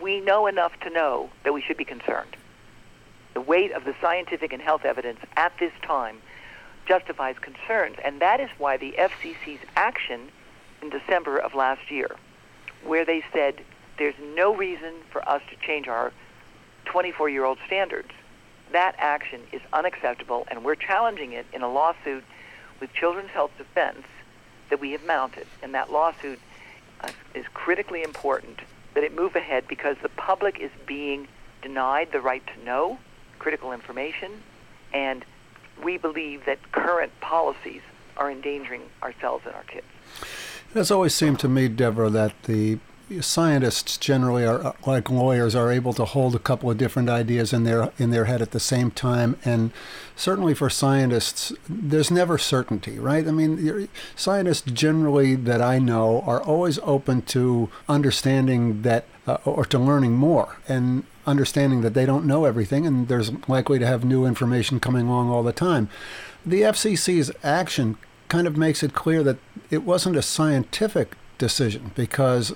we 0.00 0.20
know 0.20 0.46
enough 0.46 0.72
to 0.80 0.88
know 0.88 1.28
that 1.42 1.52
we 1.52 1.60
should 1.60 1.76
be 1.76 1.84
concerned. 1.84 2.34
The 3.34 3.42
weight 3.42 3.72
of 3.72 3.84
the 3.84 3.94
scientific 4.00 4.54
and 4.54 4.62
health 4.62 4.86
evidence 4.86 5.20
at 5.36 5.52
this 5.60 5.72
time 5.82 6.22
justifies 6.88 7.36
concerns, 7.38 7.96
and 8.02 8.22
that 8.22 8.40
is 8.40 8.48
why 8.56 8.78
the 8.78 8.92
FCC's 8.92 9.60
action 9.76 10.30
in 10.80 10.88
December 10.88 11.36
of 11.36 11.54
last 11.54 11.90
year, 11.90 12.16
where 12.86 13.04
they 13.04 13.22
said 13.34 13.60
there's 13.98 14.14
no 14.34 14.56
reason 14.56 14.94
for 15.10 15.28
us 15.28 15.42
to 15.50 15.56
change 15.56 15.88
our 15.88 16.10
24-year-old 16.86 17.58
standards, 17.66 18.12
that 18.72 18.94
action 18.98 19.40
is 19.52 19.60
unacceptable, 19.72 20.46
and 20.50 20.64
we're 20.64 20.74
challenging 20.74 21.32
it 21.32 21.46
in 21.52 21.62
a 21.62 21.70
lawsuit 21.70 22.24
with 22.80 22.92
Children's 22.92 23.30
Health 23.30 23.52
Defense 23.56 24.04
that 24.70 24.80
we 24.80 24.92
have 24.92 25.04
mounted. 25.06 25.46
And 25.62 25.74
that 25.74 25.92
lawsuit 25.92 26.40
uh, 27.00 27.10
is 27.34 27.46
critically 27.54 28.02
important 28.02 28.60
that 28.94 29.04
it 29.04 29.14
move 29.14 29.36
ahead 29.36 29.66
because 29.68 29.96
the 30.02 30.08
public 30.08 30.58
is 30.58 30.70
being 30.86 31.28
denied 31.62 32.12
the 32.12 32.20
right 32.20 32.42
to 32.46 32.64
know 32.64 32.98
critical 33.38 33.72
information, 33.72 34.42
and 34.92 35.24
we 35.82 35.98
believe 35.98 36.46
that 36.46 36.72
current 36.72 37.12
policies 37.20 37.82
are 38.16 38.30
endangering 38.30 38.82
ourselves 39.02 39.44
and 39.46 39.54
our 39.54 39.64
kids. 39.64 39.86
It 40.70 40.78
has 40.78 40.90
always 40.90 41.14
seemed 41.14 41.40
to 41.40 41.48
me, 41.48 41.68
Devra, 41.68 42.10
that 42.12 42.34
the 42.44 42.78
scientists 43.20 43.96
generally 43.96 44.44
are 44.44 44.64
uh, 44.64 44.72
like 44.86 45.10
lawyers 45.10 45.54
are 45.54 45.70
able 45.70 45.92
to 45.94 46.04
hold 46.04 46.34
a 46.34 46.38
couple 46.38 46.70
of 46.70 46.78
different 46.78 47.08
ideas 47.08 47.52
in 47.52 47.64
their 47.64 47.92
in 47.98 48.10
their 48.10 48.24
head 48.24 48.42
at 48.42 48.50
the 48.52 48.60
same 48.60 48.90
time. 48.90 49.36
And 49.44 49.72
certainly 50.16 50.54
for 50.54 50.70
scientists 50.70 51.52
there's 51.68 52.10
never 52.10 52.38
certainty 52.38 52.98
right? 52.98 53.26
I 53.26 53.30
mean 53.30 53.88
scientists 54.16 54.70
generally 54.70 55.34
that 55.34 55.60
i 55.60 55.78
know 55.78 56.22
are 56.22 56.42
always 56.42 56.78
open 56.80 57.22
to 57.22 57.68
understanding 57.88 58.82
that 58.82 59.06
uh, 59.26 59.38
or 59.44 59.64
to 59.64 59.78
learning 59.78 60.12
more 60.12 60.56
and 60.68 61.04
understanding 61.26 61.80
that 61.80 61.94
they 61.94 62.06
don't 62.06 62.26
know 62.26 62.44
everything 62.44 62.86
and 62.86 63.08
there's 63.08 63.32
likely 63.48 63.78
to 63.78 63.86
have 63.86 64.04
new 64.04 64.26
information 64.26 64.78
coming 64.78 65.06
along 65.06 65.30
all 65.30 65.42
the 65.42 65.52
time. 65.52 65.88
The 66.44 66.62
fcc's 66.62 67.30
action 67.42 67.96
kind 68.28 68.46
of 68.46 68.56
makes 68.56 68.82
it 68.82 68.92
clear 68.92 69.22
that 69.22 69.38
it 69.70 69.84
wasn't 69.84 70.16
a 70.16 70.22
scientific 70.22 71.16
decision 71.38 71.92
because 71.94 72.54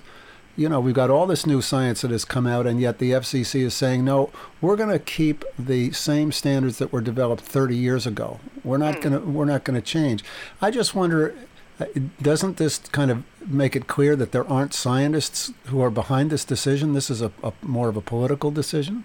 you 0.58 0.68
know 0.68 0.80
we've 0.80 0.94
got 0.94 1.08
all 1.08 1.26
this 1.26 1.46
new 1.46 1.62
science 1.62 2.02
that 2.02 2.10
has 2.10 2.24
come 2.24 2.46
out 2.46 2.66
and 2.66 2.80
yet 2.80 2.98
the 2.98 3.12
FCC 3.12 3.62
is 3.62 3.74
saying 3.74 4.04
no 4.04 4.30
we're 4.60 4.76
going 4.76 4.90
to 4.90 4.98
keep 4.98 5.44
the 5.56 5.92
same 5.92 6.32
standards 6.32 6.78
that 6.78 6.92
were 6.92 7.00
developed 7.00 7.42
30 7.42 7.76
years 7.76 8.06
ago. 8.06 8.40
We're 8.64 8.78
not 8.78 9.00
going 9.00 9.12
to 9.12 9.20
we're 9.20 9.44
not 9.44 9.64
going 9.64 9.80
to 9.80 9.86
change. 9.86 10.24
I 10.60 10.72
just 10.72 10.94
wonder 10.94 11.34
uh, 11.78 11.86
doesn't 12.20 12.56
this 12.56 12.78
kind 12.78 13.10
of 13.10 13.22
make 13.46 13.76
it 13.76 13.86
clear 13.86 14.16
that 14.16 14.32
there 14.32 14.46
aren't 14.48 14.74
scientists 14.74 15.52
who 15.66 15.80
are 15.80 15.90
behind 15.90 16.30
this 16.30 16.44
decision? 16.44 16.92
This 16.92 17.08
is 17.08 17.22
a, 17.22 17.30
a 17.42 17.52
more 17.62 17.88
of 17.88 17.96
a 17.96 18.00
political 18.00 18.50
decision? 18.50 19.04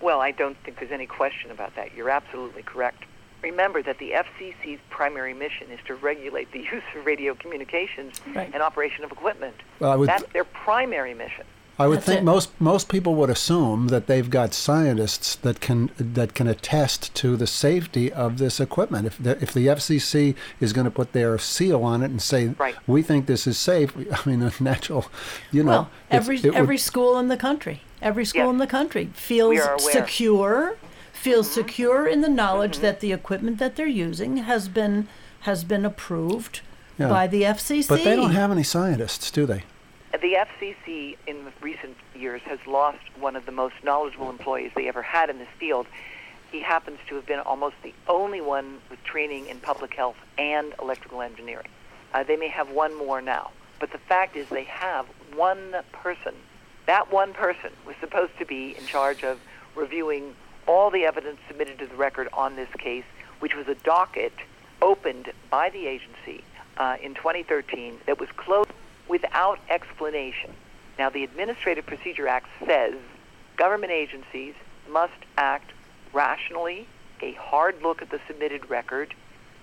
Well, 0.00 0.20
I 0.20 0.32
don't 0.32 0.56
think 0.64 0.80
there's 0.80 0.90
any 0.90 1.06
question 1.06 1.52
about 1.52 1.76
that. 1.76 1.94
You're 1.94 2.10
absolutely 2.10 2.62
correct. 2.64 3.04
Remember 3.42 3.82
that 3.82 3.98
the 3.98 4.12
FCC's 4.12 4.80
primary 4.90 5.34
mission 5.34 5.70
is 5.70 5.80
to 5.86 5.94
regulate 5.94 6.52
the 6.52 6.58
use 6.74 6.82
of 6.96 7.06
radio 7.06 7.34
communications 7.34 8.20
Right. 8.34 8.50
and 8.52 8.62
operation 8.62 9.04
of 9.04 9.12
equipment. 9.12 9.54
Well, 9.78 9.98
would- 9.98 10.08
That's 10.08 10.24
their 10.32 10.44
primary 10.44 11.14
mission. 11.14 11.44
I 11.78 11.86
would 11.86 11.98
That's 11.98 12.06
think 12.08 12.18
it. 12.20 12.24
most 12.24 12.50
most 12.60 12.90
people 12.90 13.14
would 13.14 13.30
assume 13.30 13.88
that 13.88 14.06
they've 14.06 14.28
got 14.28 14.52
scientists 14.52 15.36
that 15.36 15.60
can 15.60 15.90
that 15.96 16.34
can 16.34 16.46
attest 16.46 17.14
to 17.14 17.36
the 17.38 17.46
safety 17.46 18.12
of 18.12 18.36
this 18.36 18.60
equipment. 18.60 19.06
If 19.06 19.16
the, 19.16 19.30
if 19.42 19.54
the 19.54 19.66
FCC 19.68 20.34
is 20.60 20.74
going 20.74 20.84
to 20.84 20.90
put 20.90 21.12
their 21.14 21.38
seal 21.38 21.82
on 21.82 22.02
it 22.02 22.10
and 22.10 22.20
say 22.20 22.48
Right. 22.48 22.74
we 22.86 23.00
think 23.00 23.24
this 23.24 23.46
is 23.46 23.56
safe, 23.56 23.94
I 24.12 24.28
mean, 24.28 24.40
the 24.40 24.52
natural, 24.60 25.06
you 25.50 25.62
know, 25.64 25.70
Well, 25.70 25.80
it's- 26.10 26.20
every 26.22 26.36
would- 26.40 26.54
every 26.54 26.76
school 26.76 27.18
in 27.18 27.28
the 27.28 27.38
country, 27.38 27.80
every 28.02 28.26
school 28.26 28.42
Yes. 28.44 28.50
in 28.52 28.58
the 28.58 28.66
country 28.66 29.08
feels 29.14 29.48
We 29.48 29.60
are 29.60 29.72
aware. 29.76 29.78
secure, 29.92 30.76
feels 31.20 31.46
Mm-hmm. 31.48 31.60
secure 31.60 32.06
in 32.08 32.20
the 32.22 32.28
knowledge 32.28 32.78
that 32.78 33.00
the 33.00 33.12
equipment 33.12 33.58
that 33.58 33.76
they're 33.76 33.86
using 33.86 34.38
has 34.38 34.68
been 34.68 35.06
has 35.40 35.64
been 35.64 35.84
approved 35.84 36.60
Yeah. 36.98 37.08
by 37.08 37.26
the 37.26 37.42
FCC. 37.44 37.88
but 37.88 38.04
they 38.04 38.16
don't 38.16 38.32
have 38.32 38.50
any 38.50 38.62
scientists, 38.62 39.30
do 39.30 39.46
they? 39.46 39.64
The 40.12 40.34
FCC 40.46 41.16
in 41.26 41.36
recent 41.62 41.96
years 42.14 42.42
has 42.44 42.58
lost 42.66 42.98
one 43.18 43.36
of 43.36 43.46
the 43.46 43.52
most 43.52 43.74
knowledgeable 43.82 44.28
employees 44.28 44.72
they 44.74 44.86
ever 44.88 45.00
had 45.02 45.30
in 45.30 45.38
this 45.38 45.48
field. 45.58 45.86
He 46.52 46.60
happens 46.60 46.98
to 47.08 47.14
have 47.14 47.26
been 47.26 47.38
almost 47.40 47.76
the 47.82 47.94
only 48.08 48.40
one 48.40 48.78
with 48.90 49.02
training 49.04 49.46
in 49.46 49.60
public 49.60 49.94
health 49.94 50.16
and 50.36 50.74
electrical 50.82 51.22
engineering. 51.22 51.68
Uh, 52.12 52.22
they 52.24 52.36
may 52.36 52.48
have 52.48 52.68
one 52.70 52.94
more 52.98 53.22
now, 53.22 53.50
but 53.78 53.92
the 53.92 53.98
fact 53.98 54.36
is 54.36 54.48
they 54.48 54.64
have 54.64 55.06
one 55.34 55.76
person. 55.92 56.34
That 56.86 57.10
one 57.12 57.32
person 57.32 57.70
was 57.86 57.94
supposed 58.00 58.32
to 58.40 58.44
be 58.44 58.76
in 58.76 58.84
charge 58.86 59.22
of 59.22 59.38
reviewing 59.76 60.34
all 60.66 60.90
the 60.90 61.04
evidence 61.04 61.38
submitted 61.48 61.78
to 61.78 61.86
the 61.86 61.96
record 61.96 62.28
on 62.32 62.56
this 62.56 62.68
case, 62.78 63.04
which 63.40 63.54
was 63.54 63.68
a 63.68 63.74
docket 63.76 64.32
opened 64.82 65.32
by 65.50 65.70
the 65.70 65.86
agency 65.86 66.44
uh, 66.76 66.96
in 67.02 67.14
2013 67.14 67.98
that 68.06 68.18
was 68.18 68.28
closed 68.36 68.70
without 69.08 69.58
explanation. 69.68 70.50
Now, 70.98 71.10
the 71.10 71.24
Administrative 71.24 71.86
Procedure 71.86 72.28
Act 72.28 72.48
says 72.66 72.94
government 73.56 73.92
agencies 73.92 74.54
must 74.88 75.12
act 75.36 75.72
rationally, 76.12 76.86
a 77.20 77.32
hard 77.32 77.82
look 77.82 78.02
at 78.02 78.10
the 78.10 78.20
submitted 78.26 78.68
record, 78.70 79.14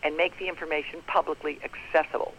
and 0.03 0.15
make 0.15 0.37
the 0.37 0.47
information 0.47 1.01
publicly 1.07 1.59
accessible. 1.63 2.33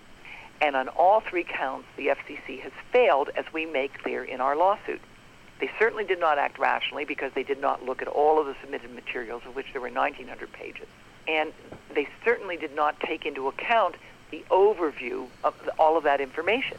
And 0.60 0.74
on 0.74 0.88
all 0.88 1.20
three 1.20 1.44
counts, 1.44 1.86
the 1.96 2.08
FCC 2.08 2.60
has 2.60 2.72
failed, 2.92 3.30
as 3.36 3.44
we 3.52 3.66
make 3.66 4.02
clear 4.02 4.24
in 4.24 4.40
our 4.40 4.56
lawsuit. 4.56 5.00
They 5.60 5.70
certainly 5.78 6.04
did 6.04 6.20
not 6.20 6.38
act 6.38 6.58
rationally 6.58 7.04
because 7.04 7.32
they 7.34 7.42
did 7.42 7.60
not 7.60 7.84
look 7.84 8.00
at 8.00 8.08
all 8.08 8.38
of 8.38 8.46
the 8.46 8.54
submitted 8.60 8.94
materials, 8.94 9.42
of 9.46 9.56
which 9.56 9.66
there 9.72 9.80
were 9.80 9.88
1,900 9.88 10.52
pages. 10.52 10.86
And 11.26 11.52
they 11.94 12.08
certainly 12.24 12.56
did 12.56 12.74
not 12.74 12.98
take 13.00 13.26
into 13.26 13.48
account 13.48 13.96
the 14.30 14.44
overview 14.50 15.26
of 15.42 15.54
the, 15.64 15.72
all 15.72 15.96
of 15.96 16.04
that 16.04 16.20
information. 16.20 16.78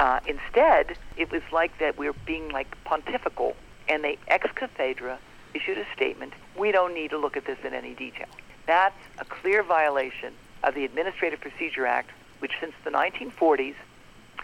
Uh, 0.00 0.20
instead, 0.26 0.96
it 1.16 1.30
was 1.30 1.42
like 1.52 1.78
that 1.78 1.98
we 1.98 2.06
were 2.06 2.16
being 2.26 2.50
like 2.50 2.76
pontifical, 2.84 3.56
and 3.88 4.04
they 4.04 4.18
ex 4.28 4.50
cathedra 4.54 5.18
issued 5.54 5.78
a 5.78 5.86
statement, 5.94 6.32
we 6.56 6.72
don't 6.72 6.94
need 6.94 7.10
to 7.10 7.18
look 7.18 7.36
at 7.36 7.46
this 7.46 7.58
in 7.64 7.74
any 7.74 7.94
detail. 7.94 8.28
That's 8.66 8.98
a 9.18 9.24
clear 9.24 9.62
violation 9.62 10.34
of 10.62 10.74
the 10.74 10.84
Administrative 10.84 11.40
Procedure 11.40 11.86
Act, 11.86 12.10
which 12.40 12.52
since 12.60 12.74
the 12.84 12.90
1940s 12.90 13.74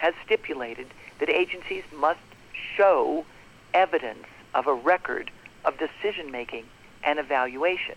has 0.00 0.14
stipulated 0.24 0.86
that 1.18 1.28
agencies 1.28 1.84
must 1.96 2.20
show 2.76 3.24
evidence 3.74 4.26
of 4.54 4.66
a 4.66 4.74
record 4.74 5.30
of 5.64 5.74
decision 5.78 6.30
making 6.30 6.64
and 7.02 7.18
evaluation. 7.18 7.96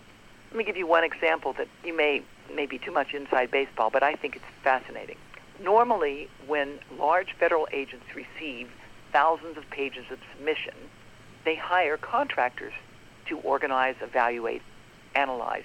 Let 0.50 0.58
me 0.58 0.64
give 0.64 0.76
you 0.76 0.86
one 0.86 1.04
example 1.04 1.52
that 1.54 1.68
you 1.84 1.96
may 1.96 2.22
may 2.54 2.66
be 2.66 2.78
too 2.78 2.92
much 2.92 3.12
inside 3.12 3.50
baseball, 3.50 3.90
but 3.90 4.02
I 4.02 4.14
think 4.14 4.34
it's 4.36 4.44
fascinating. 4.64 5.16
Normally, 5.62 6.28
when 6.46 6.78
large 6.98 7.34
federal 7.38 7.68
agents 7.72 8.06
receive 8.14 8.70
thousands 9.12 9.58
of 9.58 9.68
pages 9.70 10.06
of 10.10 10.18
submission, 10.34 10.74
they 11.44 11.56
hire 11.56 11.98
contractors 11.98 12.72
to 13.26 13.38
organize, 13.40 13.96
evaluate, 14.00 14.62
analyze, 15.14 15.64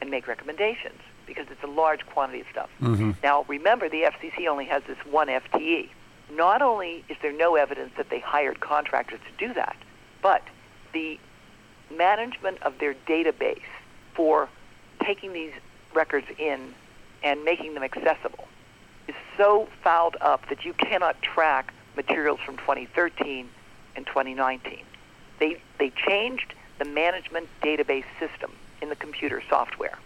and 0.00 0.10
make 0.10 0.28
recommendations 0.28 1.00
because 1.26 1.46
it's 1.50 1.62
a 1.62 1.66
large 1.66 2.06
quantity 2.06 2.40
of 2.40 2.46
stuff. 2.50 2.70
Mm-hmm. 2.80 3.12
Now, 3.22 3.44
remember, 3.48 3.88
the 3.88 4.02
FCC 4.02 4.46
only 4.48 4.66
has 4.66 4.82
this 4.86 4.98
one 5.08 5.28
FTE. 5.28 5.88
Not 6.32 6.62
only 6.62 7.04
is 7.08 7.16
there 7.22 7.32
no 7.32 7.56
evidence 7.56 7.92
that 7.96 8.10
they 8.10 8.20
hired 8.20 8.60
contractors 8.60 9.20
to 9.26 9.46
do 9.46 9.52
that, 9.54 9.76
but 10.22 10.42
the 10.92 11.18
management 11.90 12.62
of 12.62 12.78
their 12.78 12.94
database 13.06 13.60
for 14.14 14.48
taking 15.04 15.32
these 15.32 15.52
records 15.94 16.26
in 16.38 16.74
and 17.22 17.44
making 17.44 17.74
them 17.74 17.82
accessible 17.82 18.46
is 19.08 19.14
so 19.36 19.68
fouled 19.82 20.16
up 20.20 20.48
that 20.48 20.64
you 20.64 20.72
cannot 20.74 21.20
track 21.22 21.74
materials 21.96 22.38
from 22.44 22.56
2013 22.58 23.48
and 23.96 24.06
2019. 24.06 24.84
They, 25.38 25.60
they 25.78 25.90
changed 25.90 26.54
the 26.78 26.84
management 26.84 27.48
database 27.62 28.04
system 28.18 28.52
in 28.80 28.88
the 28.88 28.96
computer 28.96 29.42
software. 29.48 29.98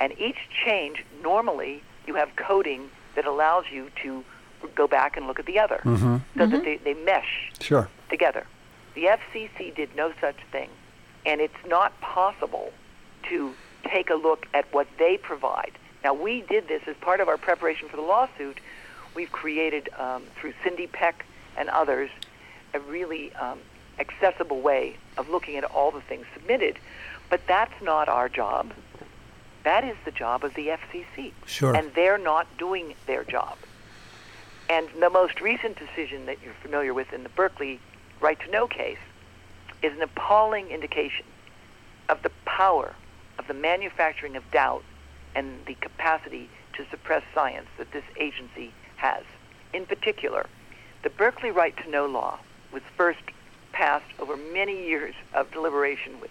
And 0.00 0.12
each 0.18 0.38
change, 0.64 1.04
normally, 1.22 1.82
you 2.06 2.14
have 2.14 2.34
coding 2.36 2.88
that 3.14 3.26
allows 3.26 3.64
you 3.70 3.90
to 4.02 4.24
go 4.74 4.86
back 4.86 5.16
and 5.16 5.26
look 5.26 5.38
at 5.38 5.46
the 5.46 5.58
other 5.58 5.80
Mm-hmm. 5.84 6.16
so 6.38 6.46
that 6.46 6.64
they, 6.64 6.76
they 6.78 6.94
mesh 6.94 7.50
Sure. 7.60 7.88
together. 8.10 8.46
The 8.94 9.04
FCC 9.04 9.74
did 9.74 9.94
no 9.96 10.12
such 10.20 10.36
thing, 10.50 10.70
and 11.24 11.40
it's 11.40 11.54
not 11.66 11.98
possible 12.00 12.72
to 13.28 13.54
take 13.84 14.10
a 14.10 14.14
look 14.14 14.46
at 14.54 14.72
what 14.72 14.86
they 14.98 15.16
provide. 15.18 15.72
Now, 16.02 16.14
we 16.14 16.42
did 16.42 16.68
this 16.68 16.82
as 16.86 16.96
part 16.96 17.20
of 17.20 17.28
our 17.28 17.36
preparation 17.36 17.88
for 17.88 17.96
the 17.96 18.02
lawsuit. 18.02 18.58
We've 19.14 19.30
created, 19.32 19.88
um, 19.98 20.22
through 20.40 20.54
Cindy 20.62 20.86
Peck 20.86 21.24
and 21.56 21.68
others, 21.68 22.10
a 22.74 22.80
really 22.80 23.32
um, 23.34 23.58
accessible 23.98 24.60
way 24.60 24.96
of 25.18 25.28
looking 25.28 25.56
at 25.56 25.64
all 25.64 25.90
the 25.90 26.00
things 26.02 26.26
submitted. 26.34 26.78
But 27.28 27.40
that's 27.48 27.80
not 27.82 28.08
our 28.08 28.28
job. 28.28 28.72
That 29.64 29.84
is 29.84 29.96
the 30.04 30.10
job 30.12 30.44
of 30.44 30.54
the 30.54 30.68
FCC. 30.68 31.32
Sure. 31.44 31.74
And 31.74 31.92
they're 31.94 32.18
not 32.18 32.46
doing 32.56 32.94
their 33.06 33.24
job. 33.24 33.56
And 34.68 34.88
the 35.00 35.10
most 35.10 35.40
recent 35.40 35.78
decision 35.78 36.26
that 36.26 36.38
you're 36.42 36.54
familiar 36.54 36.92
with 36.92 37.12
in 37.12 37.22
the 37.22 37.28
Berkeley 37.30 37.80
right 38.20 38.38
to 38.40 38.50
know 38.50 38.66
case 38.66 38.98
is 39.82 39.92
an 39.92 40.02
appalling 40.02 40.68
indication 40.68 41.26
of 42.08 42.22
the 42.22 42.30
power 42.44 42.94
of 43.38 43.46
the 43.46 43.54
manufacturing 43.54 44.36
of 44.36 44.50
doubt 44.50 44.82
and 45.34 45.64
the 45.66 45.74
capacity 45.74 46.48
to 46.72 46.84
suppress 46.90 47.22
science 47.34 47.66
that 47.78 47.92
this 47.92 48.04
agency 48.18 48.72
has. 48.96 49.22
In 49.72 49.86
particular, 49.86 50.46
the 51.02 51.10
Berkeley 51.10 51.50
right 51.50 51.76
to 51.78 51.90
know 51.90 52.06
law 52.06 52.38
was 52.72 52.82
first 52.96 53.20
passed 53.72 54.10
over 54.18 54.36
many 54.36 54.86
years 54.86 55.14
of 55.34 55.50
deliberation 55.52 56.20
with 56.20 56.30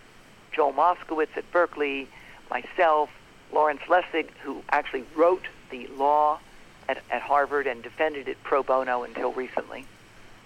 Joel 0.51 0.73
Moskowitz 0.73 1.37
at 1.37 1.49
Berkeley, 1.51 2.07
myself, 2.49 3.09
Lawrence 3.53 3.81
Lessig, 3.87 4.29
who 4.43 4.63
actually 4.69 5.05
wrote 5.15 5.43
the 5.69 5.87
law 5.87 6.39
at, 6.87 7.01
at 7.09 7.21
Harvard 7.21 7.67
and 7.67 7.81
defended 7.83 8.27
it 8.27 8.37
pro 8.43 8.63
bono 8.63 9.03
until 9.03 9.31
recently. 9.33 9.85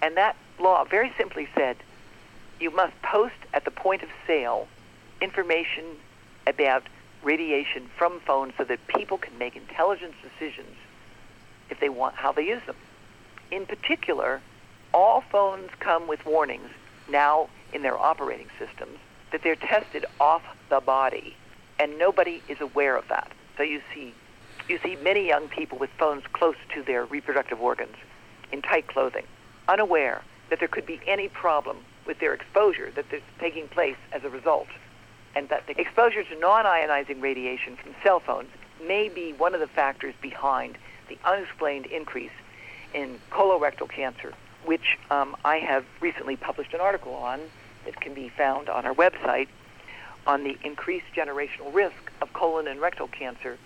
And 0.01 0.17
that 0.17 0.35
law 0.59 0.83
very 0.83 1.13
simply 1.17 1.47
said 1.55 1.77
you 2.59 2.71
must 2.71 2.99
post 3.01 3.35
at 3.53 3.65
the 3.65 3.71
point 3.71 4.03
of 4.03 4.09
sale 4.27 4.67
information 5.21 5.85
about 6.47 6.83
radiation 7.23 7.89
from 7.97 8.19
phones 8.21 8.53
so 8.57 8.63
that 8.63 8.79
people 8.87 9.17
can 9.17 9.37
make 9.37 9.55
intelligent 9.55 10.13
decisions 10.21 10.75
if 11.69 11.79
they 11.79 11.89
want 11.89 12.15
how 12.15 12.31
they 12.31 12.47
use 12.47 12.61
them. 12.65 12.75
In 13.51 13.65
particular, 13.65 14.41
all 14.93 15.21
phones 15.21 15.69
come 15.79 16.07
with 16.07 16.25
warnings 16.25 16.69
now 17.09 17.49
in 17.73 17.81
their 17.81 17.97
operating 17.97 18.47
systems 18.57 18.97
that 19.31 19.43
they're 19.43 19.55
tested 19.55 20.05
off 20.19 20.41
the 20.69 20.79
body, 20.79 21.35
and 21.77 21.97
nobody 21.97 22.41
is 22.47 22.59
aware 22.61 22.95
of 22.95 23.07
that. 23.09 23.31
So 23.57 23.63
you 23.63 23.81
see, 23.93 24.13
you 24.69 24.79
see 24.83 24.95
many 24.97 25.27
young 25.27 25.47
people 25.47 25.77
with 25.77 25.89
phones 25.97 26.23
close 26.33 26.55
to 26.73 26.83
their 26.83 27.05
reproductive 27.05 27.59
organs, 27.59 27.95
in 28.51 28.61
tight 28.61 28.87
clothing, 28.87 29.25
unaware 29.67 30.21
that 30.49 30.59
there 30.59 30.67
could 30.67 30.85
be 30.85 30.99
any 31.07 31.27
problem 31.27 31.77
with 32.05 32.19
their 32.19 32.33
exposure 32.33 32.91
that 32.95 33.05
is 33.13 33.21
taking 33.39 33.67
place 33.67 33.97
as 34.11 34.23
a 34.23 34.29
result, 34.29 34.67
and 35.35 35.49
that 35.49 35.67
the 35.67 35.79
exposure 35.79 36.23
to 36.23 36.39
non-ionizing 36.39 37.21
radiation 37.21 37.75
from 37.75 37.93
cell 38.03 38.19
phones 38.19 38.49
may 38.85 39.09
be 39.09 39.33
one 39.33 39.53
of 39.53 39.59
the 39.59 39.67
factors 39.67 40.15
behind 40.21 40.77
the 41.07 41.17
unexplained 41.25 41.85
increase 41.87 42.31
in 42.93 43.19
colorectal 43.31 43.89
cancer, 43.89 44.33
which 44.65 44.97
um, 45.11 45.35
I 45.45 45.57
have 45.57 45.85
recently 46.01 46.35
published 46.35 46.73
an 46.73 46.81
article 46.81 47.13
on 47.13 47.39
that 47.85 47.99
can 48.01 48.13
be 48.13 48.29
found 48.29 48.69
on 48.69 48.85
our 48.85 48.93
website 48.93 49.47
on 50.25 50.43
the 50.43 50.57
increased 50.63 51.05
generational 51.15 51.73
risk 51.73 52.11
of 52.21 52.33
colon 52.33 52.67
and 52.67 52.81
rectal 52.81 53.07
cancer 53.07 53.57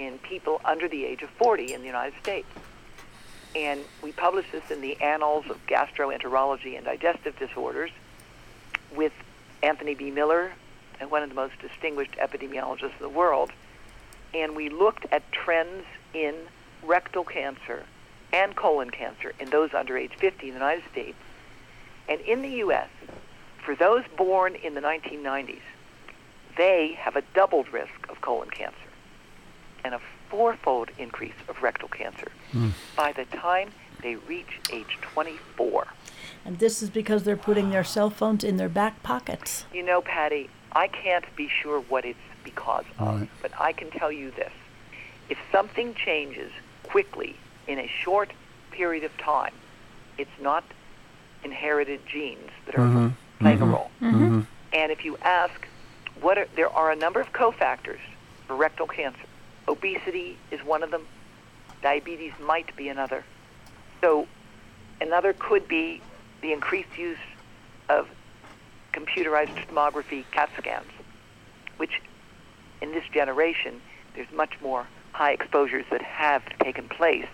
in 0.00 0.18
people 0.18 0.60
under 0.64 0.88
the 0.88 1.04
age 1.04 1.22
of 1.22 1.28
40 1.30 1.74
in 1.74 1.80
the 1.82 1.86
United 1.86 2.14
States. 2.20 2.48
And 3.54 3.80
we 4.02 4.12
published 4.12 4.50
this 4.50 4.70
in 4.70 4.80
the 4.80 5.00
Annals 5.00 5.44
of 5.50 5.64
Gastroenterology 5.66 6.76
and 6.76 6.84
Digestive 6.84 7.38
Disorders 7.38 7.90
with 8.94 9.12
Anthony 9.62 9.94
B. 9.94 10.10
Miller, 10.10 10.52
one 11.08 11.22
of 11.22 11.28
the 11.28 11.34
most 11.34 11.58
distinguished 11.60 12.12
epidemiologists 12.12 12.96
in 12.98 13.02
the 13.02 13.08
world. 13.08 13.52
And 14.32 14.56
we 14.56 14.70
looked 14.70 15.06
at 15.12 15.30
trends 15.32 15.84
in 16.14 16.34
rectal 16.82 17.24
cancer 17.24 17.84
and 18.32 18.56
colon 18.56 18.90
cancer 18.90 19.32
in 19.38 19.50
those 19.50 19.74
under 19.74 19.98
age 19.98 20.12
50 20.16 20.46
in 20.46 20.54
the 20.54 20.60
United 20.60 20.84
States. 20.90 21.18
And 22.08 22.20
in 22.22 22.42
the 22.42 22.50
U.S., 22.64 22.88
for 23.64 23.74
those 23.74 24.04
born 24.16 24.54
in 24.54 24.74
the 24.74 24.80
1990s, 24.80 25.60
they 26.56 26.96
have 26.98 27.16
a 27.16 27.22
doubled 27.34 27.72
risk 27.72 28.08
of 28.08 28.20
colon 28.20 28.50
cancer 28.50 28.89
and 29.84 29.94
a 29.94 30.00
fourfold 30.28 30.90
increase 30.98 31.34
of 31.48 31.62
rectal 31.62 31.88
cancer 31.88 32.28
by 32.96 33.12
the 33.12 33.24
time 33.26 33.70
they 34.02 34.16
reach 34.16 34.60
age 34.72 34.98
24. 35.02 35.86
And 36.44 36.58
this 36.58 36.82
is 36.82 36.90
because 36.90 37.24
they're 37.24 37.36
putting 37.36 37.70
their 37.70 37.84
cell 37.84 38.10
phones 38.10 38.42
in 38.44 38.56
their 38.56 38.68
back 38.68 39.02
pockets. 39.02 39.64
You 39.72 39.82
know, 39.82 40.00
Patti, 40.00 40.48
I 40.72 40.88
can't 40.88 41.24
be 41.36 41.48
sure 41.48 41.80
what 41.80 42.04
it's 42.04 42.18
because 42.44 42.84
of, 42.98 43.20
Right. 43.20 43.28
but 43.42 43.52
I 43.60 43.72
can 43.72 43.90
tell 43.90 44.10
you 44.10 44.30
this. 44.30 44.52
If 45.28 45.38
something 45.52 45.94
changes 45.94 46.50
quickly 46.84 47.36
in 47.66 47.78
a 47.78 47.86
short 47.86 48.30
period 48.70 49.04
of 49.04 49.16
time, 49.18 49.52
it's 50.16 50.30
not 50.40 50.64
inherited 51.44 52.06
genes 52.06 52.50
that 52.66 52.74
are 52.76 52.86
Mhm. 52.86 53.12
playing 53.38 53.60
a 53.62 53.66
Mhm. 53.66 53.72
role. 53.72 53.90
Mm-hmm. 54.00 54.40
And 54.72 54.92
if 54.92 55.04
you 55.04 55.16
ask, 55.22 55.66
what 56.20 56.38
are, 56.38 56.46
there 56.56 56.70
are 56.70 56.90
a 56.90 56.96
number 56.96 57.20
of 57.20 57.32
cofactors 57.32 58.00
for 58.46 58.56
rectal 58.56 58.86
cancer. 58.86 59.26
Obesity 59.70 60.36
is 60.50 60.60
one 60.64 60.82
of 60.82 60.90
them. 60.90 61.06
Diabetes 61.80 62.32
might 62.42 62.74
be 62.76 62.88
another. 62.88 63.24
So 64.00 64.26
another 65.00 65.32
could 65.32 65.68
be 65.68 66.02
the 66.42 66.52
increased 66.52 66.98
use 66.98 67.18
of 67.88 68.08
computerized 68.92 69.54
tomography 69.66 70.24
CAT 70.32 70.50
scans, 70.58 70.90
which 71.76 72.02
in 72.82 72.90
this 72.90 73.04
generation, 73.12 73.80
there's 74.16 74.30
much 74.32 74.60
more 74.60 74.88
high 75.12 75.30
exposures 75.30 75.84
that 75.92 76.02
have 76.02 76.42
taken 76.58 76.88
place 76.88 77.28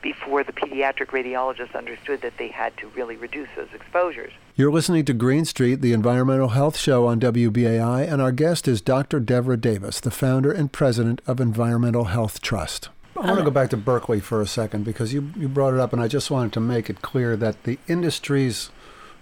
before 0.00 0.44
the 0.44 0.52
pediatric 0.52 1.08
radiologists 1.08 1.74
understood 1.76 2.22
that 2.22 2.38
they 2.38 2.48
had 2.48 2.74
to 2.78 2.88
really 2.88 3.16
reduce 3.16 3.48
those 3.56 3.68
exposures. 3.74 4.32
You're 4.58 4.72
listening 4.72 5.04
to 5.04 5.12
Green 5.12 5.44
Street, 5.44 5.82
the 5.82 5.92
environmental 5.92 6.48
health 6.48 6.76
show 6.76 7.06
on 7.06 7.20
WBAI, 7.20 8.12
and 8.12 8.20
our 8.20 8.32
guest 8.32 8.66
is 8.66 8.80
Dr. 8.80 9.20
Devra 9.20 9.56
Davis, 9.60 10.00
the 10.00 10.10
founder 10.10 10.50
and 10.50 10.72
president 10.72 11.22
of 11.28 11.38
Environmental 11.38 12.06
Health 12.06 12.42
Trust. 12.42 12.88
I 13.16 13.26
want 13.26 13.38
to 13.38 13.44
go 13.44 13.52
back 13.52 13.70
to 13.70 13.76
Berkeley 13.76 14.18
for 14.18 14.40
a 14.40 14.48
second 14.48 14.82
because 14.82 15.12
you, 15.12 15.30
you 15.36 15.48
brought 15.48 15.74
it 15.74 15.78
up, 15.78 15.92
and 15.92 16.02
I 16.02 16.08
just 16.08 16.28
wanted 16.28 16.52
to 16.54 16.60
make 16.60 16.90
it 16.90 17.02
clear 17.02 17.36
that 17.36 17.62
the 17.62 17.78
industry's 17.86 18.70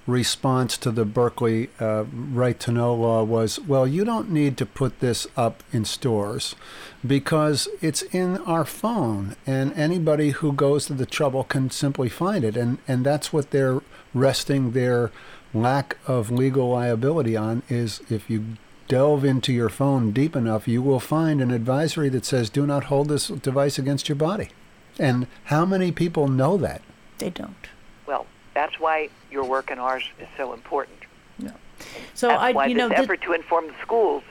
response 0.07 0.79
to 0.79 0.91
the 0.91 1.05
Berkeley 1.05 1.69
uh, 1.81 2.05
right 2.11 2.59
to 2.61 2.73
know 2.73 2.95
law 2.95 3.23
was 3.23 3.61
well, 3.61 3.87
you 3.87 4.07
don't 4.07 4.31
need 4.31 4.57
to 4.57 4.65
put 4.65 5.01
this 5.01 5.27
up 5.37 5.63
in 5.71 5.85
stores 5.85 6.55
because 7.07 7.69
it's 7.83 8.01
in 8.05 8.39
our 8.39 8.65
phone, 8.65 9.37
and 9.47 9.75
anybody 9.75 10.31
who 10.31 10.55
goes 10.55 10.87
to 10.87 10.95
the 10.95 11.05
trouble 11.05 11.45
can 11.45 11.71
simply 11.71 12.09
find 12.09 12.43
it. 12.43 12.57
And, 12.57 12.79
and 12.89 13.05
that's 13.05 13.35
what 13.35 13.51
they're 13.51 13.83
resting 14.17 14.73
their 14.73 15.11
lack 15.55 15.97
of 16.07 16.31
legal 16.31 16.71
liability 16.71 17.37
on 17.37 17.63
is 17.69 18.01
if 18.11 18.29
you 18.29 18.57
delve 18.89 19.25
into 19.25 19.53
your 19.53 19.69
phone 19.69 20.13
deep 20.13 20.35
enough, 20.37 20.67
you 20.69 20.81
will 20.83 21.01
find 21.01 21.41
an 21.41 21.51
advisory 21.51 22.09
that 22.09 22.25
says, 22.25 22.49
do 22.51 22.67
not 22.67 22.85
hold 22.85 23.09
this 23.09 23.29
device 23.29 23.79
against 23.79 24.09
your 24.09 24.17
body. 24.17 24.49
And 24.99 25.27
how 25.45 25.65
many 25.67 25.93
people 25.93 26.29
know 26.29 26.57
that? 26.59 26.83
They 27.19 27.31
don't. 27.31 27.69
Well, 28.07 28.27
that's 28.55 28.79
why 28.81 29.09
your 29.31 29.45
work 29.45 29.71
and 29.71 29.81
ours 29.81 30.05
is 30.21 30.29
so 30.37 30.53
important. 30.53 30.99
No. 31.39 31.53
So 32.15 32.29
that's 32.29 32.43
I, 32.43 32.53
why 32.53 32.67
you 32.67 32.75
this 32.75 32.79
know, 32.81 32.89
thi- 32.89 32.95
effort 32.97 33.21
to 33.23 33.33
inform 33.33 33.67
the 33.69 33.75
schools 33.83 34.23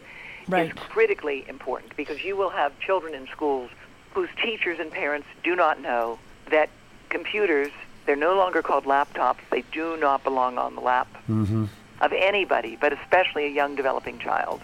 Right. 0.48 0.68
is 0.68 0.74
critically 0.74 1.44
important 1.50 1.96
because 1.98 2.24
you 2.24 2.36
will 2.36 2.52
have 2.52 2.78
children 2.80 3.16
in 3.16 3.26
schools 3.28 3.72
whose 4.14 4.30
teachers 4.44 4.80
and 4.80 4.92
parents 4.92 5.28
do 5.44 5.56
not 5.56 5.82
know 5.82 6.20
that 6.52 6.70
computers, 7.10 7.72
they're 8.06 8.16
no 8.16 8.36
longer 8.36 8.62
called 8.62 8.86
laptops, 8.86 9.38
they 9.52 9.64
do 9.72 9.98
not 9.98 10.24
belong 10.24 10.58
on 10.58 10.76
the 10.76 10.82
lap 10.82 11.08
Mm-hmm. 11.30 11.66
of 12.02 12.12
anybody, 12.14 12.78
but 12.80 12.94
especially 12.94 13.46
a 13.46 13.50
young 13.50 13.76
developing 13.76 14.20
child. 14.20 14.62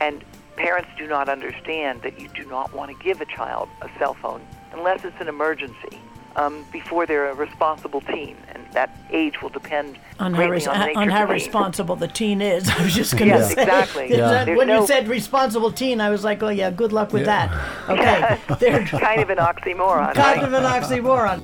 And 0.00 0.24
parents 0.56 0.90
do 0.96 1.06
not 1.06 1.28
understand 1.28 2.02
that 2.02 2.20
you 2.20 2.28
do 2.28 2.44
not 2.44 2.72
want 2.72 2.96
to 2.96 3.04
give 3.04 3.20
a 3.20 3.26
child 3.26 3.68
a 3.82 3.88
cell 3.98 4.14
phone 4.14 4.40
unless 4.72 5.04
it's 5.04 5.20
an 5.20 5.28
emergency 5.28 5.98
um, 6.36 6.64
before 6.72 7.06
they're 7.06 7.30
a 7.30 7.34
responsible 7.34 8.00
teen. 8.00 8.36
And 8.52 8.64
that 8.72 8.96
age 9.10 9.40
will 9.40 9.48
depend 9.50 9.98
on 10.18 10.34
how, 10.34 10.48
res- 10.48 10.66
on 10.66 10.96
on 10.96 11.08
how 11.08 11.22
of 11.22 11.28
the 11.28 11.34
teen. 11.34 11.44
responsible 11.44 11.96
the 11.96 12.08
teen 12.08 12.40
is. 12.42 12.68
I 12.78 12.82
was 12.84 12.94
just 12.94 13.12
going 13.18 13.30
to 13.30 13.36
Yes, 13.38 13.54
say. 13.54 13.62
exactly. 13.62 14.10
Yeah. 14.10 14.16
that- 14.28 14.46
There's 14.46 14.58
when 14.58 14.68
you 14.68 14.86
said 14.86 15.06
responsible 15.08 15.70
teen, 15.72 16.00
I 16.00 16.10
was 16.10 16.22
like, 16.24 16.42
oh, 16.42 16.48
yeah, 16.48 16.70
good 16.70 16.92
luck 16.92 17.12
with 17.12 17.22
Yeah. 17.26 17.48
that. 17.86 18.40
Okay. 18.48 18.56
They're 18.60 18.84
kind 18.84 19.20
of 19.20 19.30
an 19.30 19.38
oxymoron. 19.38 20.14
kind 20.14 20.42
right? 20.42 20.44
of 20.44 20.52
an 20.52 20.64
oxymoron. 20.64 21.40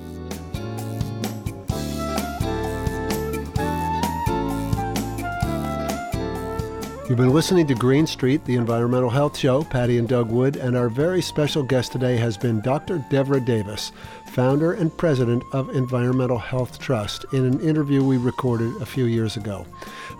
You've 7.10 7.18
been 7.18 7.34
listening 7.34 7.66
to 7.66 7.74
Green 7.74 8.06
Street, 8.06 8.44
the 8.44 8.54
environmental 8.54 9.10
health 9.10 9.36
show. 9.36 9.64
Patti 9.64 9.98
and 9.98 10.08
Doug 10.08 10.30
Wood, 10.30 10.54
and 10.54 10.76
our 10.76 10.88
very 10.88 11.20
special 11.20 11.64
guest 11.64 11.90
today 11.90 12.16
has 12.16 12.36
been 12.36 12.60
Dr. 12.60 13.00
Devra 13.10 13.44
Davis, 13.44 13.90
founder 14.28 14.74
and 14.74 14.96
president 14.96 15.42
of 15.52 15.74
Environmental 15.74 16.38
Health 16.38 16.78
Trust, 16.78 17.24
in 17.32 17.44
an 17.44 17.58
interview 17.62 18.04
we 18.04 18.16
recorded 18.16 18.80
a 18.80 18.86
few 18.86 19.06
years 19.06 19.36
ago. 19.36 19.66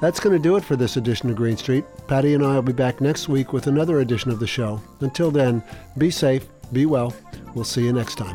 That's 0.00 0.18
going 0.18 0.36
to 0.36 0.42
do 0.42 0.56
it 0.56 0.64
for 0.64 0.74
this 0.74 0.96
edition 0.96 1.30
of 1.30 1.36
Green 1.36 1.56
Street. 1.56 1.84
Patti 2.08 2.34
and 2.34 2.44
I 2.44 2.56
will 2.56 2.62
be 2.62 2.72
back 2.72 3.00
next 3.00 3.28
week 3.28 3.52
with 3.52 3.68
another 3.68 4.00
edition 4.00 4.32
of 4.32 4.40
the 4.40 4.48
show. 4.48 4.82
Until 4.98 5.30
then, 5.30 5.62
be 5.96 6.10
safe, 6.10 6.48
be 6.72 6.86
well. 6.86 7.14
We'll 7.54 7.62
see 7.62 7.84
you 7.84 7.92
next 7.92 8.16
time. 8.16 8.34